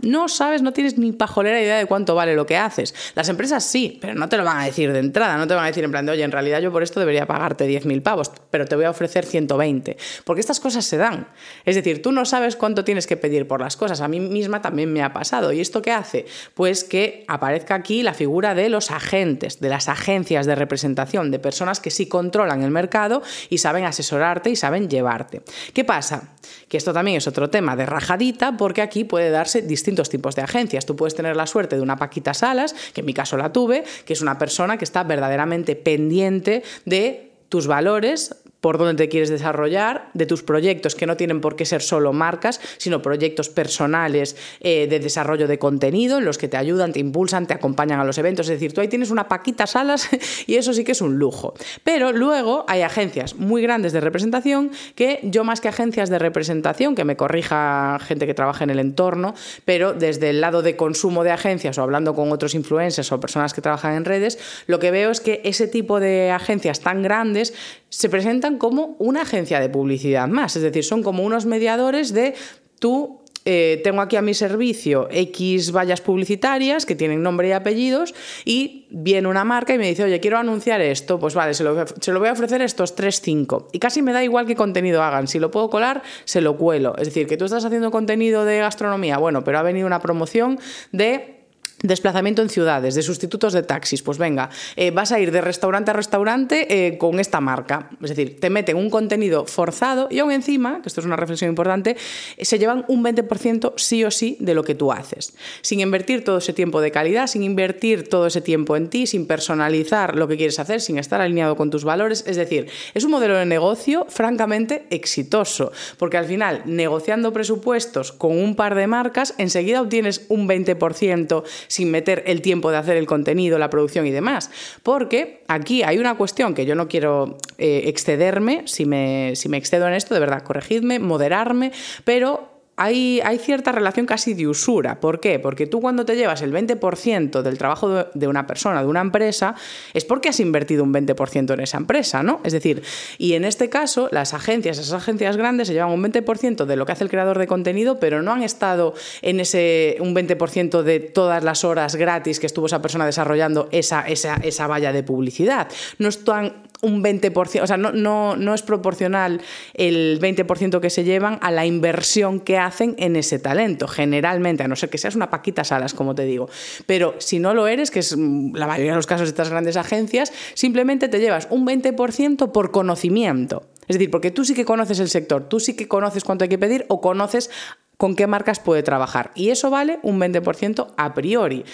[0.02, 2.94] no sabes, no tienes ni pajolera idea de cuánto vale lo que haces.
[3.14, 5.64] Las empresas sí, pero no te lo van a decir de entrada, no te van
[5.64, 8.30] a decir en plan de, oye, en realidad yo por esto debería pagarte 10.000 pavos,
[8.50, 11.28] pero te voy a ofrecer 120, porque estas cosas se dan.
[11.64, 14.00] Es decir, tú no sabes cuánto tienes que pedir por las cosas.
[14.00, 15.52] A mí misma también me ha pasado.
[15.52, 16.26] ¿Y esto qué hace?
[16.54, 21.38] Pues que aparezca aquí la figura de los agentes, de las agencias de representación, de
[21.38, 25.42] personas que sí controlan el mercado y saben asesorarte y saben llevarte.
[25.74, 26.34] ¿Qué pasa?
[26.68, 30.42] Que esto también es otro tema de rajadita, porque aquí puede darse distintos tipos de
[30.42, 30.86] agencias.
[30.86, 33.84] Tú puedes tener la suerte de una Paquita Salas, que en mi caso la tuve,
[34.04, 39.30] que es una persona que está verdaderamente pendiente de tus valores, por dónde te quieres
[39.30, 44.36] desarrollar, de tus proyectos que no tienen por qué ser solo marcas, sino proyectos personales
[44.60, 48.04] eh, de desarrollo de contenido en los que te ayudan, te impulsan, te acompañan a
[48.04, 48.46] los eventos.
[48.46, 50.08] Es decir, tú ahí tienes una paquita salas
[50.46, 51.54] y eso sí que es un lujo.
[51.84, 56.94] Pero luego hay agencias muy grandes de representación que yo más que agencias de representación,
[56.94, 61.24] que me corrija gente que trabaja en el entorno, pero desde el lado de consumo
[61.24, 64.90] de agencias o hablando con otros influencers o personas que trabajan en redes, lo que
[64.90, 67.54] veo es que ese tipo de agencias tan grandes
[67.90, 72.34] se presentan como una agencia de publicidad más, es decir, son como unos mediadores de
[72.78, 78.14] tú eh, tengo aquí a mi servicio X vallas publicitarias que tienen nombre y apellidos
[78.44, 81.86] y viene una marca y me dice, oye, quiero anunciar esto, pues vale, se lo,
[81.86, 83.68] se lo voy a ofrecer estos 3, 5.
[83.72, 86.94] Y casi me da igual qué contenido hagan, si lo puedo colar, se lo cuelo.
[86.98, 90.58] Es decir, que tú estás haciendo contenido de gastronomía, bueno, pero ha venido una promoción
[90.92, 91.39] de
[91.82, 94.02] Desplazamiento en ciudades, de sustitutos de taxis.
[94.02, 97.88] Pues venga, eh, vas a ir de restaurante a restaurante eh, con esta marca.
[98.02, 101.48] Es decir, te meten un contenido forzado y aún encima, que esto es una reflexión
[101.48, 101.96] importante,
[102.38, 105.32] se llevan un 20% sí o sí de lo que tú haces.
[105.62, 109.26] Sin invertir todo ese tiempo de calidad, sin invertir todo ese tiempo en ti, sin
[109.26, 112.24] personalizar lo que quieres hacer, sin estar alineado con tus valores.
[112.26, 118.36] Es decir, es un modelo de negocio francamente exitoso, porque al final, negociando presupuestos con
[118.36, 123.06] un par de marcas, enseguida obtienes un 20% sin meter el tiempo de hacer el
[123.06, 124.50] contenido, la producción y demás.
[124.82, 129.56] Porque aquí hay una cuestión que yo no quiero eh, excederme, si me, si me
[129.56, 131.70] excedo en esto, de verdad, corregidme, moderarme,
[132.04, 132.49] pero
[132.82, 135.00] hay, cierta relación casi de usura.
[135.00, 135.38] ¿Por qué?
[135.38, 139.54] Porque tú cuando te llevas el 20% del trabajo de una persona, de una empresa,
[139.92, 142.40] es porque has invertido un 20% en esa empresa, ¿no?
[142.42, 142.82] Es decir,
[143.18, 146.86] y en este caso, las agencias, esas agencias grandes se llevan un 20% de lo
[146.86, 151.00] que hace el creador de contenido, pero no han estado en ese un 20% de
[151.00, 155.68] todas las horas gratis que estuvo esa persona desarrollando esa, esa, esa valla de publicidad.
[155.98, 159.40] No están un 20%, o sea, no, no, no es proporcional
[159.74, 164.68] el 20% que se llevan a la inversión que hacen en ese talento, generalmente, a
[164.68, 166.48] no ser que seas una paquita salas, como te digo.
[166.86, 169.50] Pero si no lo eres, que es mm, la mayoría de los casos de estas
[169.50, 173.66] grandes agencias, simplemente te llevas un 20% por conocimiento.
[173.88, 176.48] Es decir, porque tú sí que conoces el sector, tú sí que conoces cuánto hay
[176.48, 177.50] que pedir o conoces
[177.96, 179.32] con qué marcas puede trabajar.
[179.34, 181.64] Y eso vale un 20% a priori.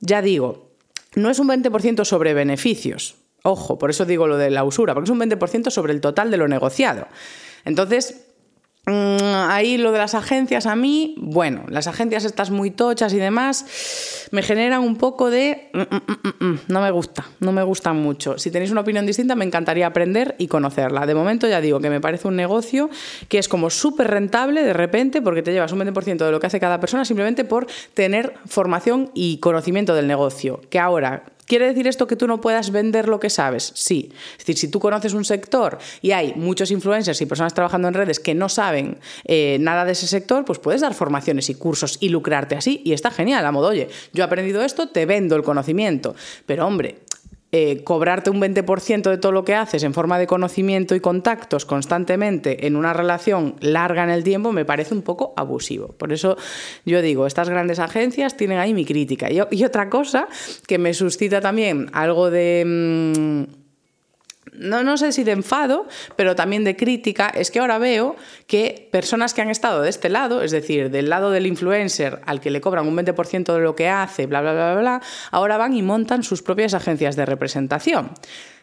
[0.00, 0.72] Ya digo,
[1.14, 5.06] no es un 20% sobre beneficios, Ojo, por eso digo lo de la usura, porque
[5.06, 7.06] es un 20% sobre el total de lo negociado.
[7.64, 8.24] Entonces,
[8.86, 8.90] mm,
[9.48, 14.28] ahí lo de las agencias a mí, bueno, las agencias estas muy tochas y demás
[14.32, 15.70] me generan un poco de...
[15.72, 18.38] Mm, mm, no me gusta, no me gustan mucho.
[18.38, 21.06] Si tenéis una opinión distinta, me encantaría aprender y conocerla.
[21.06, 22.90] De momento ya digo que me parece un negocio
[23.28, 26.48] que es como súper rentable de repente porque te llevas un 20% de lo que
[26.48, 30.60] hace cada persona simplemente por tener formación y conocimiento del negocio.
[30.70, 33.72] Que ahora ¿Quiere decir esto que tú no puedas vender lo que sabes?
[33.74, 34.12] Sí.
[34.32, 37.94] Es decir, si tú conoces un sector y hay muchos influencers y personas trabajando en
[37.94, 41.96] redes que no saben eh, nada de ese sector, pues puedes dar formaciones y cursos
[42.00, 42.82] y lucrarte así.
[42.84, 46.14] Y está genial, a modo, oye, yo he aprendido esto, te vendo el conocimiento.
[46.44, 46.98] Pero hombre,
[47.50, 51.64] eh, cobrarte un 20% de todo lo que haces en forma de conocimiento y contactos
[51.64, 55.88] constantemente en una relación larga en el tiempo me parece un poco abusivo.
[55.88, 56.36] Por eso
[56.84, 59.28] yo digo, estas grandes agencias tienen ahí mi crítica.
[59.30, 60.28] Y, otra cosa
[60.66, 62.64] que me suscita también algo de...
[62.66, 63.67] Mm,
[64.58, 68.16] no, no sé si de enfado, pero también de crítica, es que ahora veo
[68.46, 72.40] que personas que han estado de este lado, es decir, del lado del influencer al
[72.40, 75.56] que le cobran un 20% de lo que hace, bla, bla, bla, bla, bla, ahora
[75.56, 78.10] van y montan sus propias agencias de representación.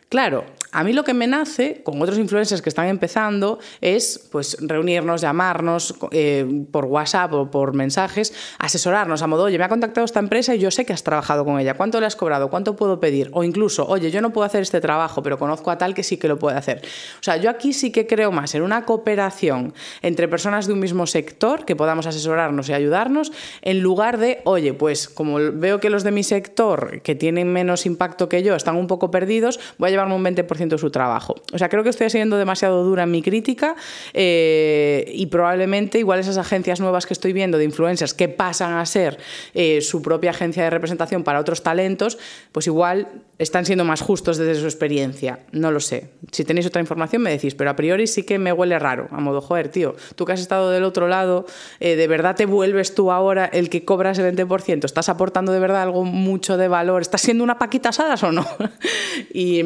[0.09, 4.57] Claro, a mí lo que me nace, con otros influencers que están empezando, es pues
[4.59, 10.05] reunirnos, llamarnos eh, por WhatsApp o por mensajes, asesorarnos a modo, oye, me ha contactado
[10.05, 12.49] esta empresa y yo sé que has trabajado con ella, ¿cuánto le has cobrado?
[12.49, 13.29] ¿Cuánto puedo pedir?
[13.33, 16.17] O incluso, oye, yo no puedo hacer este trabajo, pero conozco a tal que sí
[16.17, 16.81] que lo puede hacer.
[17.19, 20.79] O sea, yo aquí sí que creo más en una cooperación entre personas de un
[20.79, 23.31] mismo sector que podamos asesorarnos y ayudarnos,
[23.63, 27.85] en lugar de, oye, pues como veo que los de mi sector, que tienen menos
[27.85, 31.35] impacto que yo, están un poco perdidos, voy a llevarme un 20% de su trabajo.
[31.53, 33.75] O sea, creo que estoy siendo demasiado dura en mi crítica
[34.13, 38.85] eh, y probablemente igual esas agencias nuevas que estoy viendo de influencers que pasan a
[38.85, 39.17] ser
[39.53, 42.17] eh, su propia agencia de representación para otros talentos,
[42.51, 45.39] pues igual están siendo más justos desde su experiencia.
[45.51, 46.09] No lo sé.
[46.31, 49.07] Si tenéis otra información me decís, pero a priori sí que me huele raro.
[49.11, 51.45] A modo, joder, tío, tú que has estado del otro lado,
[51.79, 54.85] eh, ¿de verdad te vuelves tú ahora el que cobras el 20%?
[54.85, 57.01] ¿Estás aportando de verdad algo mucho de valor?
[57.01, 58.45] ¿Estás siendo una paquita asadas o no?
[59.33, 59.63] y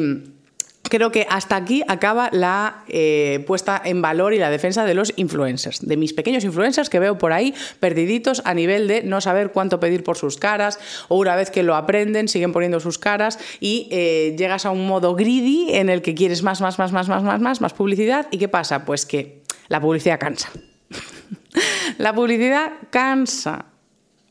[0.90, 5.14] creo que hasta aquí acaba la eh, puesta en valor y la defensa de los
[5.16, 9.52] influencers, de mis pequeños influencers que veo por ahí perdiditos a nivel de no saber
[9.52, 13.38] cuánto pedir por sus caras o una vez que lo aprenden siguen poniendo sus caras
[13.60, 17.08] y eh, llegas a un modo greedy en el que quieres más, más, más, más,
[17.08, 18.84] más, más, más, más publicidad y ¿qué pasa?
[18.84, 20.50] Pues que la publicidad cansa.
[21.98, 23.66] la publicidad cansa.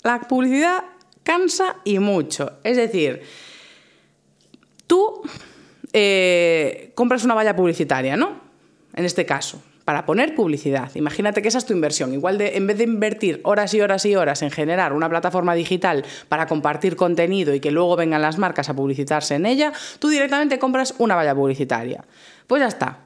[0.03, 0.83] La publicidad
[1.23, 2.59] cansa y mucho.
[2.63, 3.21] Es decir,
[4.85, 5.21] tú
[5.93, 8.41] eh, compras una valla publicitaria, ¿no?
[8.95, 10.91] En este caso, para poner publicidad.
[10.95, 12.13] Imagínate que esa es tu inversión.
[12.13, 15.55] Igual de, en vez de invertir horas y horas y horas en generar una plataforma
[15.55, 20.09] digital para compartir contenido y que luego vengan las marcas a publicitarse en ella, tú
[20.09, 22.03] directamente compras una valla publicitaria.
[22.45, 22.99] Pues ya está.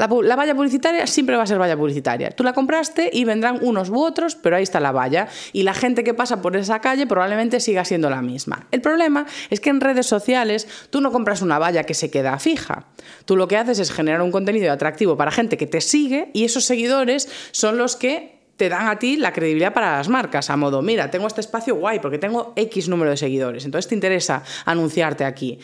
[0.00, 2.30] La, valla publicitaria siempre va a ser valla publicitaria.
[2.30, 5.28] Tú la compraste y vendrán unos u otros, pero ahí está la valla.
[5.52, 8.66] Y la gente que pasa por esa calle probablemente siga siendo la misma.
[8.70, 12.38] El problema es que en redes sociales tú no compras una valla que se queda
[12.38, 12.86] fija.
[13.26, 16.46] Tú lo que haces es generar un contenido atractivo para gente que te sigue y
[16.46, 20.56] esos seguidores son los que te dan a ti la credibilidad para las marcas, a
[20.56, 24.44] modo, mira, tengo este espacio guay porque tengo X número de seguidores, entonces te interesa
[24.64, 25.58] anunciarte aquí.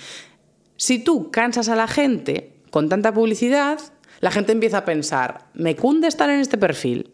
[0.76, 3.78] Si tú cansas a la gente con tanta publicidad,
[4.20, 7.12] la gente empieza a pensar, ¿me cunde estar en este perfil?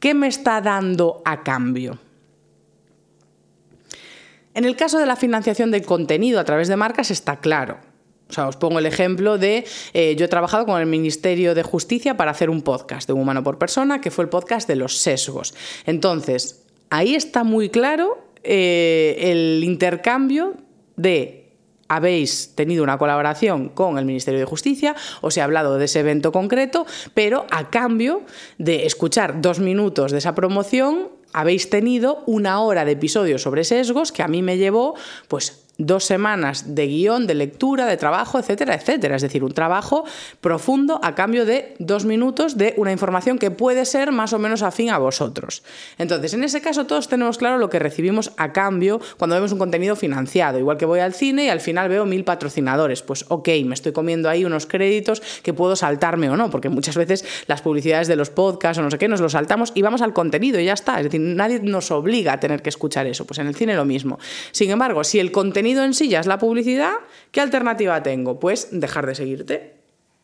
[0.00, 1.98] ¿Qué me está dando a cambio?
[4.54, 7.78] En el caso de la financiación del contenido a través de marcas está claro.
[8.28, 11.62] O sea, os pongo el ejemplo de, eh, yo he trabajado con el Ministerio de
[11.62, 14.76] Justicia para hacer un podcast de un humano por persona, que fue el podcast de
[14.76, 15.54] los sesgos.
[15.86, 20.54] Entonces, ahí está muy claro eh, el intercambio
[20.96, 21.37] de
[21.88, 26.32] habéis tenido una colaboración con el Ministerio de Justicia, os he hablado de ese evento
[26.32, 28.22] concreto, pero a cambio
[28.58, 34.12] de escuchar dos minutos de esa promoción, habéis tenido una hora de episodios sobre sesgos
[34.12, 34.94] que a mí me llevó
[35.28, 39.14] pues dos semanas de guion, de lectura, de trabajo, etcétera, etcétera.
[39.14, 40.04] Es decir, un trabajo
[40.40, 44.62] profundo a cambio de dos minutos de una información que puede ser más o menos
[44.62, 45.62] afín a vosotros.
[45.96, 49.58] Entonces, en ese caso todos tenemos claro lo que recibimos a cambio cuando vemos un
[49.58, 50.58] contenido financiado.
[50.58, 53.02] Igual que voy al cine y al final veo mil patrocinadores.
[53.02, 56.96] Pues ok, me estoy comiendo ahí unos créditos que puedo saltarme o no, porque muchas
[56.96, 60.02] veces las publicidades de los podcasts o no sé qué nos los saltamos y vamos
[60.02, 60.96] al contenido y ya está.
[60.96, 63.24] Es decir, nadie nos obliga a tener que escuchar eso.
[63.26, 64.18] Pues en el cine lo mismo.
[64.50, 66.94] Sin embargo, si el contenido en sí ya es la publicidad,
[67.30, 68.38] ¿qué alternativa tengo?
[68.38, 69.74] Pues dejar de seguirte.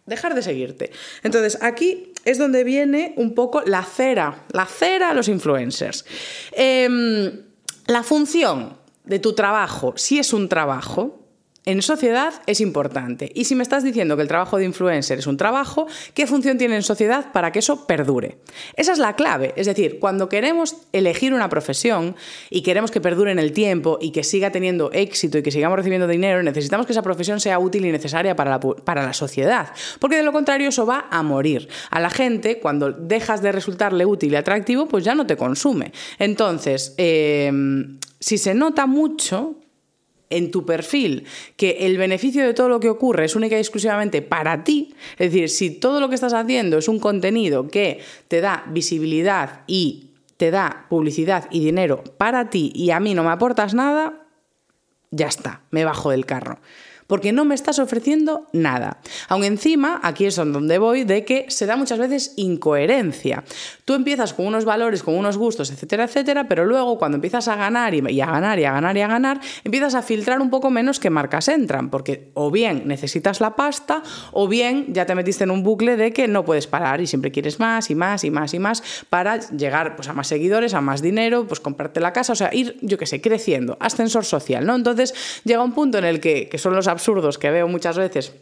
[0.07, 0.91] Dejar de seguirte.
[1.23, 6.05] Entonces, aquí es donde viene un poco la cera, la cera a los influencers.
[6.53, 7.43] Em,
[7.87, 11.24] la función de tu trabajo, si es un trabajo,
[11.67, 13.31] en sociedad es importante.
[13.35, 16.59] Y si me estás diciendo que el trabajo de influencer es un trabajo, ¿qué función
[16.59, 18.39] tiene en sociedad para que eso perdure?
[18.77, 19.55] Esa es la clave.
[19.57, 22.17] Es decir, cuando queremos elegir una profesión
[22.51, 25.79] y queremos que perdure en el tiempo y que siga teniendo éxito y que sigamos
[25.79, 29.69] recibiendo dinero, necesitamos que esa profesión sea útil y necesaria para la, para la sociedad.
[29.99, 31.69] Porque de lo contrario eso va a morir.
[31.91, 35.93] A la gente, cuando dejas de resultarle útil y atractivo, pues ya no te consume.
[36.19, 37.51] Entonces, eh,
[38.21, 39.57] si se nota mucho
[40.31, 41.25] en tu perfil
[41.57, 45.33] que el beneficio de todo lo que ocurre es única y exclusivamente para ti, es
[45.33, 50.11] decir, si todo lo que estás haciendo es un contenido que te da visibilidad y
[50.37, 54.27] te da publicidad y dinero para ti y a mí no me aportas nada,
[55.11, 56.59] ya está, me bajo del carro
[57.07, 58.99] porque no me estás ofreciendo nada.
[59.29, 63.45] Aún encima, aquí es donde voy, de que se da muchas veces incoherencia.
[63.85, 67.57] Tú empiezas con unos valores, con unos gustos, etcétera, etcétera, pero luego cuando empiezas a
[67.57, 70.71] ganar y a ganar y a ganar y a ganar, empiezas a filtrar un poco
[70.71, 74.03] menos qué marcas entran, porque o bien necesitas la pasta
[74.33, 77.31] o bien ya te metiste en un bucle de que no puedes parar y siempre
[77.31, 80.81] quieres más y más y más y más para llegar pues, a más seguidores, a
[80.81, 84.67] más dinero, pues comprarte la casa, o sea, ir, yo qué sé, creciendo, ascensor social,
[84.67, 84.75] ¿no?
[84.75, 88.33] Entonces llega un punto en el que, que son los absurdos que veo muchas veces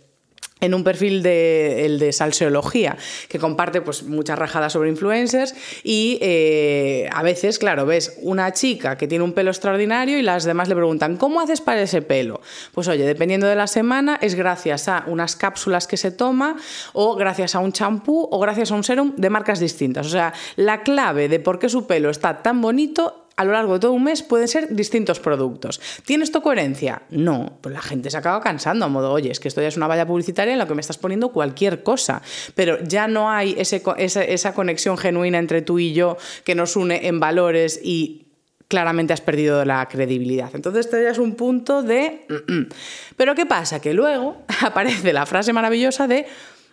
[0.63, 2.97] en un perfil de, el de salseología,
[3.29, 8.97] que comparte pues, muchas rajadas sobre influencers y eh, a veces, claro, ves una chica
[8.97, 12.41] que tiene un pelo extraordinario y las demás le preguntan, ¿cómo haces para ese pelo?
[12.73, 16.55] Pues oye, dependiendo de la semana, es gracias a unas cápsulas que se toma
[16.93, 20.07] o gracias a un champú o gracias a un serum de marcas distintas.
[20.07, 23.74] O sea, la clave de por qué su pelo está tan bonito a lo largo
[23.74, 25.80] de todo un mes pueden ser distintos productos.
[26.05, 27.03] ¿Tienes tu coherencia?
[27.11, 29.76] No, pues la gente se acaba cansando a modo, oye, es que esto ya es
[29.76, 32.22] una valla publicitaria en la que me estás poniendo cualquier cosa,
[32.55, 37.07] pero ya no hay ese, esa, conexión genuina entre tú y yo que nos une
[37.07, 38.26] en valores y
[38.68, 40.51] claramente has perdido la credibilidad.
[40.55, 42.26] Entonces te das un punto de...
[42.28, 42.68] Mm, mm".
[43.16, 43.80] Pero ¿qué pasa?
[43.80, 46.26] Que luego aparece la frase maravillosa de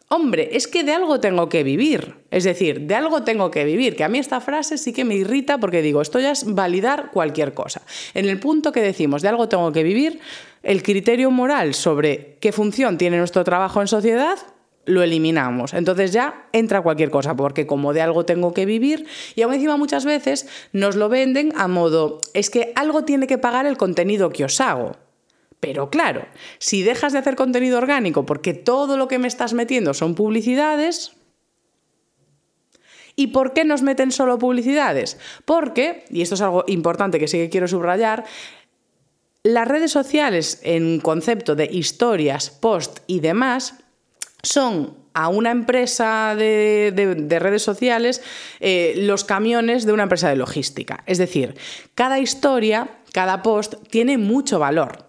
[0.09, 2.15] hombre, es que de algo tengo que vivir.
[2.31, 3.95] Es decir, de algo tengo que vivir.
[3.95, 7.11] Que a mí esta frase sí que me irrita porque digo, esto ya es validar
[7.11, 7.81] cualquier cosa.
[8.13, 10.19] En el punto que decimos, de algo tengo que vivir,
[10.61, 14.37] el criterio moral sobre qué función tiene nuestro trabajo en sociedad
[14.85, 15.73] lo eliminamos.
[15.73, 19.05] Entonces ya entra cualquier cosa, porque como de algo tengo que vivir,
[19.35, 23.37] y aún encima muchas veces nos lo venden a modo, es que algo tiene que
[23.37, 24.95] pagar el contenido que os hago.
[25.59, 26.25] Pero claro,
[26.57, 31.13] si dejas de hacer contenido orgánico porque todo lo que me estás metiendo son publicidades,
[33.15, 35.17] ¿Y por qué nos meten solo publicidades?
[35.43, 38.23] Porque, y esto es algo importante que sí que quiero subrayar,
[39.43, 43.75] las redes sociales en concepto de historias, post y demás
[44.41, 46.93] son a una empresa de,
[47.41, 48.21] redes sociales
[48.61, 51.03] eh, los camiones de una empresa de logística.
[51.05, 51.55] Es decir,
[51.95, 55.08] cada historia, cada post tiene mucho valor.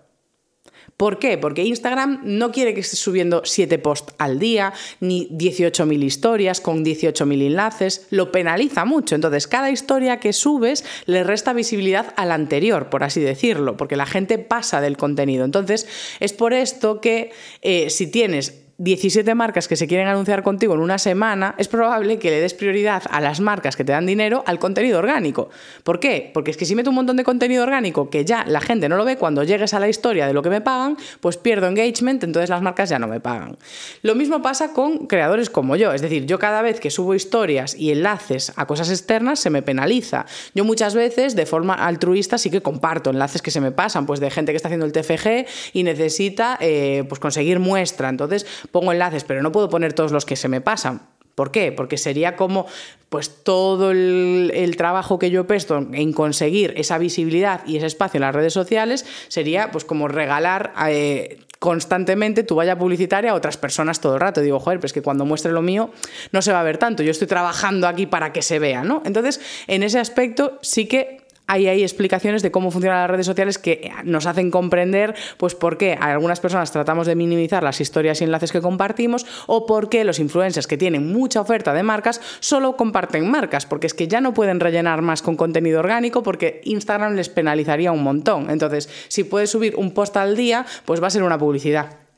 [1.01, 1.39] ¿Por qué?
[1.39, 6.85] Porque Instagram no quiere que estés subiendo 7 posts al día, ni 18.000 historias con
[6.85, 9.15] 18.000 enlaces, lo penaliza mucho.
[9.15, 13.97] Entonces, cada historia que subes le resta visibilidad a la anterior, por así decirlo, porque
[13.97, 15.47] la gente pasa del contenido.
[15.47, 15.89] Entonces,
[16.21, 17.33] es por esto que
[17.63, 22.19] eh, si tienes 17 marcas que se quieren anunciar contigo en una semana, es probable
[22.19, 25.51] que le des prioridad a las marcas que te dan dinero al contenido orgánico.
[25.85, 26.31] ¿Por qué?
[26.33, 28.97] Porque es que si meto un montón de contenido orgánico que ya la gente no
[28.97, 32.25] lo ve cuando llegues a la historia de lo que me pagan, pues pierdo engagement,
[32.25, 33.59] entonces las marcas ya no me pagan.
[34.01, 37.75] Lo mismo pasa con creadores como yo, es decir, yo cada vez que subo historias
[37.75, 40.25] y enlaces a cosas externas se me penaliza.
[40.55, 44.21] Yo muchas veces de forma altruista sí que comparto enlaces que se me pasan, pues
[44.21, 48.09] de gente que está haciendo el TFG y necesita eh, pues conseguir muestra.
[48.09, 51.03] Entonces, pongo enlaces, pero no puedo poner todos los que se me pasan.
[51.35, 51.73] ¿Por qué?
[51.73, 52.67] Porque sería como
[53.09, 58.19] pues todo el, trabajo que yo he puesto en conseguir esa visibilidad y ese espacio
[58.19, 63.57] en las redes sociales sería pues como regalar eh, constantemente tu valla publicitaria a otras
[63.57, 64.41] personas todo el rato.
[64.41, 65.91] Digo, joder, pues que cuando muestre lo mío
[66.33, 67.03] no se va a ver tanto.
[67.03, 69.03] Yo estoy trabajando aquí para que se vea, ¿no?
[69.05, 73.59] Entonces, en ese aspecto sí que hay ahí explicaciones de cómo funcionan las redes sociales
[73.59, 78.25] que nos hacen comprender pues por qué algunas personas tratamos de minimizar las historias y
[78.25, 82.77] enlaces que compartimos o por qué los influencers que tienen mucha oferta de marcas solo
[82.77, 87.17] comparten marcas, porque es que ya no pueden rellenar más con contenido orgánico porque Instagram
[87.17, 88.49] les penalizaría un montón.
[88.49, 92.10] Entonces, si puedes subir un post al día, pues va a ser una publicidad.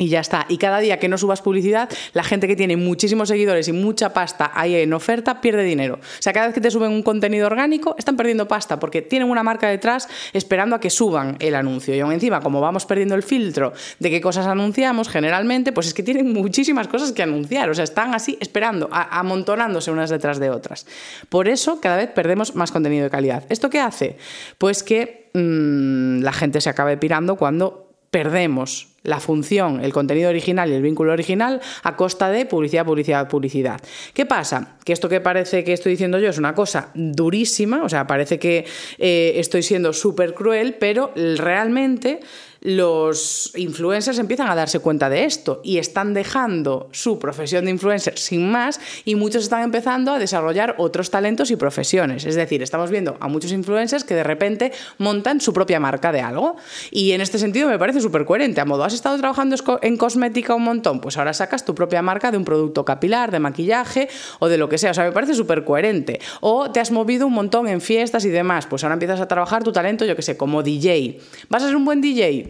[0.00, 0.46] Y ya está.
[0.48, 4.12] Y cada día que no subas publicidad, la gente que tiene muchísimos seguidores y mucha
[4.12, 5.94] pasta ahí en oferta pierde dinero.
[5.96, 9.28] O sea, cada vez que te suben un contenido orgánico, están perdiendo pasta porque tienen
[9.28, 11.96] una marca detrás esperando a que suban el anuncio.
[11.96, 15.94] Y aún encima, como vamos perdiendo el filtro de qué cosas anunciamos generalmente, pues es
[15.94, 17.68] que tienen muchísimas cosas que anunciar.
[17.68, 20.86] O sea, están así esperando, amontonándose unas detrás de otras.
[21.28, 23.44] Por eso, cada vez perdemos más contenido de calidad.
[23.48, 24.16] ¿Esto qué hace?
[24.58, 30.70] Pues que mmm, la gente se acabe pirando cuando perdemos la función, el contenido original
[30.70, 33.80] y el vínculo original a costa de publicidad, publicidad, publicidad.
[34.12, 34.76] ¿Qué pasa?
[34.84, 38.38] Que esto que parece que estoy diciendo yo es una cosa durísima, o sea, parece
[38.38, 38.66] que
[38.98, 42.20] eh, estoy siendo súper cruel, pero realmente
[42.60, 48.18] los influencers empiezan a darse cuenta de esto y están dejando su profesión de influencer
[48.18, 52.24] sin más y muchos están empezando a desarrollar otros talentos y profesiones.
[52.24, 56.20] Es decir, estamos viendo a muchos influencers que de repente montan su propia marca de
[56.20, 56.56] algo
[56.90, 58.60] y en este sentido me parece súper coherente.
[58.60, 61.00] A modo, ¿has estado trabajando en cosmética un montón?
[61.00, 64.08] Pues ahora sacas tu propia marca de un producto capilar, de maquillaje
[64.40, 64.90] o de lo que sea.
[64.90, 66.20] O sea, me parece súper coherente.
[66.40, 68.66] O te has movido un montón en fiestas y demás.
[68.66, 71.20] Pues ahora empiezas a trabajar tu talento, yo que sé, como DJ.
[71.48, 72.47] ¿Vas a ser un buen DJ?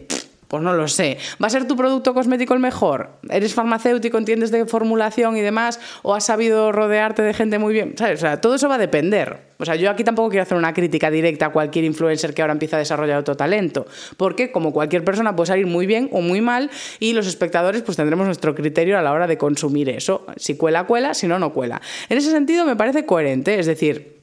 [0.49, 1.19] Pues no lo sé.
[1.41, 3.11] ¿Va a ser tu producto cosmético el mejor?
[3.29, 5.79] ¿Eres farmacéutico, entiendes de formulación y demás?
[6.01, 7.93] ¿O has sabido rodearte de gente muy bien?
[7.95, 8.17] ¿Sabes?
[8.17, 9.41] O sea, todo eso va a depender.
[9.59, 12.53] O sea, yo aquí tampoco quiero hacer una crítica directa a cualquier influencer que ahora
[12.53, 13.85] empieza a desarrollar otro talento.
[14.17, 17.95] Porque como cualquier persona puede salir muy bien o muy mal y los espectadores pues
[17.95, 20.25] tendremos nuestro criterio a la hora de consumir eso.
[20.35, 21.79] Si cuela, cuela, si no, no cuela.
[22.09, 23.59] En ese sentido me parece coherente.
[23.59, 24.18] Es decir,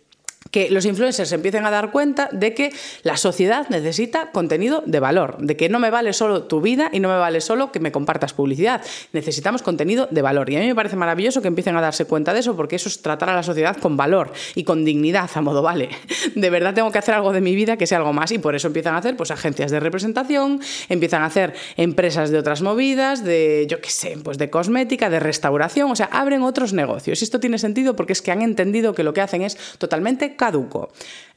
[0.51, 2.72] que los influencers empiecen a dar cuenta de que
[3.03, 7.01] la sociedad necesita contenido de valor, de que no me vale solo tu vida y
[7.01, 8.82] no me vale solo que me compartas publicidad,
[9.12, 10.51] necesitamos contenido de valor.
[10.51, 12.88] Y a mí me parece maravilloso que empiecen a darse cuenta de eso, porque eso
[12.88, 15.90] es tratar a la sociedad con valor y con dignidad, a modo, vale,
[16.34, 18.55] de verdad tengo que hacer algo de mi vida que sea algo más y por
[18.55, 23.24] eso empiezan a hacer pues agencias de representación, empiezan a hacer empresas de otras movidas,
[23.24, 27.20] de, yo qué sé, pues de cosmética, de restauración, o sea, abren otros negocios.
[27.20, 30.36] Y esto tiene sentido porque es que han entendido que lo que hacen es totalmente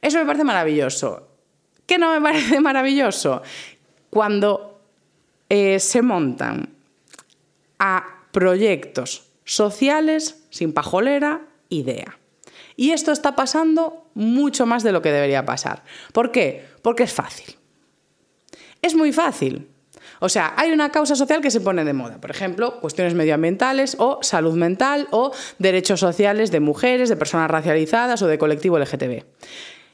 [0.00, 1.28] Eso me parece maravilloso.
[1.86, 3.42] ¿Qué no me parece maravilloso?
[4.10, 4.80] Cuando
[5.48, 6.68] eh, se montan
[7.78, 12.18] a proyectos sociales sin pajolera idea.
[12.76, 15.82] Y esto está pasando mucho más de lo que debería pasar.
[16.12, 16.66] ¿Por qué?
[16.82, 17.56] Porque es fácil.
[18.82, 19.69] Es muy fácil.
[20.20, 23.96] O sea, hay una causa social que se pone de moda, por ejemplo, cuestiones medioambientales
[23.98, 29.24] o salud mental o derechos sociales de mujeres, de personas racializadas o de colectivo LGTB.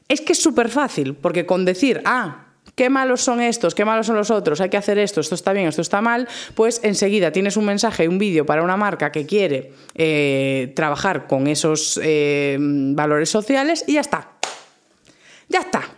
[0.09, 4.07] Es que es súper fácil, porque con decir, ah, qué malos son estos, qué malos
[4.07, 7.31] son los otros, hay que hacer esto, esto está bien, esto está mal, pues enseguida
[7.31, 12.57] tienes un mensaje, un vídeo para una marca que quiere eh, trabajar con esos eh,
[12.59, 14.31] valores sociales y ya está.
[15.49, 15.96] Ya está.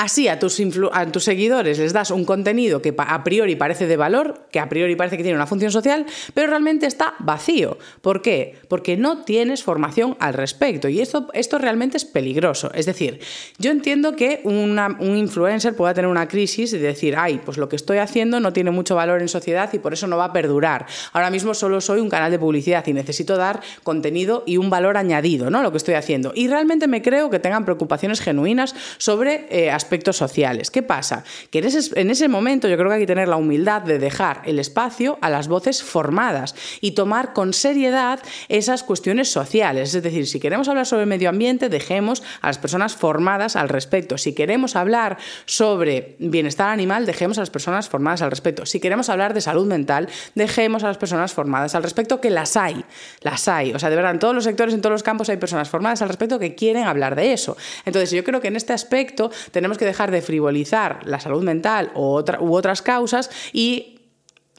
[0.00, 0.58] Así a tus,
[0.92, 4.66] a tus seguidores les das un contenido que a priori parece de valor, que a
[4.66, 7.76] priori parece que tiene una función social, pero realmente está vacío.
[8.00, 8.56] ¿Por qué?
[8.68, 12.72] Porque no tienes formación al respecto y esto, esto realmente es peligroso.
[12.72, 13.20] Es decir,
[13.58, 17.76] yo entiendo que un influencer pueda tener una crisis y decir, ay, pues lo que
[17.76, 20.86] estoy haciendo no tiene mucho valor en sociedad y por eso no va a perdurar.
[21.12, 24.96] Ahora mismo solo soy un canal de publicidad y necesito dar contenido y un valor
[24.96, 25.62] añadido, ¿no?
[25.62, 26.32] Lo que estoy haciendo.
[26.34, 30.70] Y realmente me creo que tengan preocupaciones genuinas sobre eh, aspectos sociales.
[30.70, 31.24] ¿Qué pasa?
[31.50, 33.98] Que en ese, en ese momento yo creo que hay que tener la humildad de
[33.98, 39.94] dejar el espacio a las voces formadas y tomar con seriedad esas cuestiones sociales.
[39.94, 44.16] Es decir, si queremos hablar sobre medio ambiente, dejemos a las personas formadas al respecto.
[44.16, 48.66] Si queremos hablar sobre bienestar animal, dejemos a las personas formadas al respecto.
[48.66, 52.56] Si queremos hablar de salud mental, dejemos a las personas formadas al respecto, que las
[52.56, 52.84] hay,
[53.22, 53.72] las hay.
[53.72, 56.02] O sea, de verdad, en todos los sectores, en todos los campos hay personas formadas
[56.02, 57.56] al respecto que quieren hablar de eso.
[57.84, 61.90] Entonces, yo creo que en este aspecto tenemos que dejar de frivolizar la salud mental
[61.96, 63.96] u otras causas y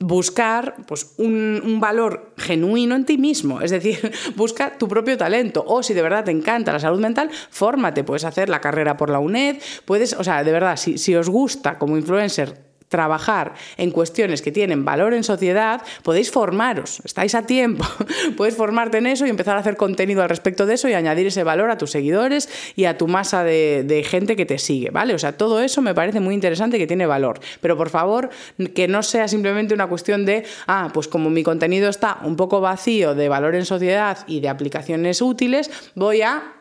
[0.02, 5.64] buscar pues, un, un, valor genuino en ti mismo, es decir, busca tu propio talento.
[5.68, 9.10] O si de verdad te encanta la salud mental, fórmate, puedes hacer la carrera por
[9.10, 13.90] la UNED, puedes, o sea, de verdad, si, si os gusta como influencer trabajar en
[13.90, 17.86] cuestiones que tienen valor en sociedad, podéis formaros, estáis a tiempo,
[18.38, 21.26] puedes formarte en eso y empezar a hacer contenido al respecto de eso y añadir
[21.26, 25.14] ese valor a tus seguidores y a tu masa de, gente que te sigue, ¿vale?
[25.14, 28.30] O sea, todo eso me parece muy interesante que tiene valor, pero por favor
[28.76, 32.60] que no sea simplemente una cuestión de, ah, pues como mi contenido está un poco
[32.60, 36.61] vacío de valor en sociedad y de aplicaciones útiles, voy a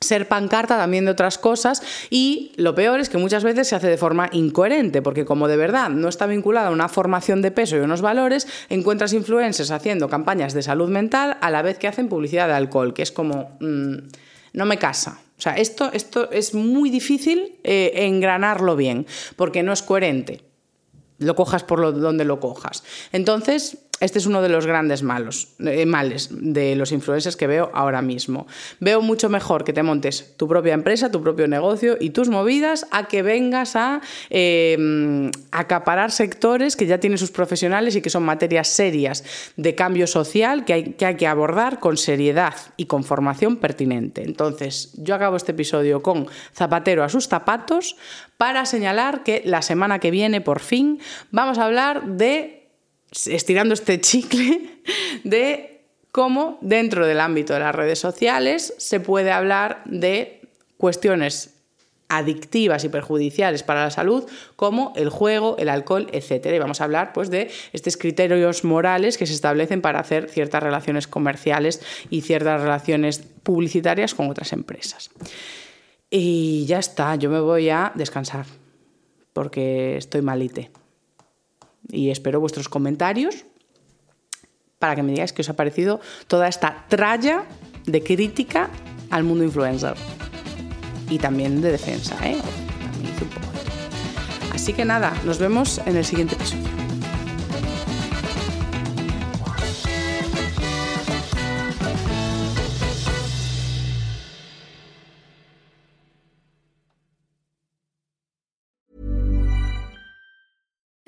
[0.00, 3.88] ser pancarta también de otras cosas y lo peor es que muchas veces se hace
[3.88, 7.76] de forma incoherente porque como de verdad no está vinculada a una formación de peso
[7.76, 12.08] y unos valores, encuentras influencers haciendo campañas de salud mental a la vez que hacen
[12.08, 13.56] publicidad de alcohol, que es como...
[13.60, 13.96] Mm,
[14.52, 15.20] no me casa.
[15.38, 20.42] O sea, esto, esto es muy difícil eh, engranarlo bien porque no es coherente.
[21.18, 22.82] Lo cojas por donde lo cojas.
[23.12, 27.70] Entonces, este es uno de los grandes malos, eh, males de los influencers que veo
[27.74, 28.46] ahora mismo.
[28.80, 32.86] Veo mucho mejor que te montes tu propia empresa, tu propio negocio y tus movidas
[32.90, 38.22] a que vengas a em, acaparar sectores que ya tienen sus profesionales y que son
[38.22, 39.24] materias serias
[39.56, 44.22] de cambio social que hay, que hay que abordar con seriedad y con formación pertinente.
[44.22, 47.96] Entonces, yo acabo este episodio con Zapatero a sus zapatos
[48.36, 52.57] para señalar que la semana que viene, por fin, vamos a hablar de
[53.12, 54.80] estirando este chicle
[55.24, 55.80] de
[56.12, 60.40] cómo dentro del ámbito de las redes sociales se puede hablar de
[60.76, 61.54] cuestiones
[62.08, 64.24] adictivas y perjudiciales para la salud
[64.56, 66.46] como el juego, el alcohol, etc.
[66.46, 70.62] Y vamos a hablar pues, de estos criterios morales que se establecen para hacer ciertas
[70.62, 75.10] relaciones comerciales y ciertas relaciones publicitarias con otras empresas.
[76.10, 78.46] Y ya está, yo me voy a descansar
[79.34, 80.70] porque estoy malite
[81.90, 83.44] y espero vuestros comentarios
[84.78, 87.44] para que me digáis qué os ha parecido toda esta tralla
[87.86, 88.70] de crítica
[89.10, 89.94] al mundo influencer
[91.10, 92.38] y también de defensa, ¿eh?
[94.52, 96.77] Así que nada, nos vemos en el siguiente episodio.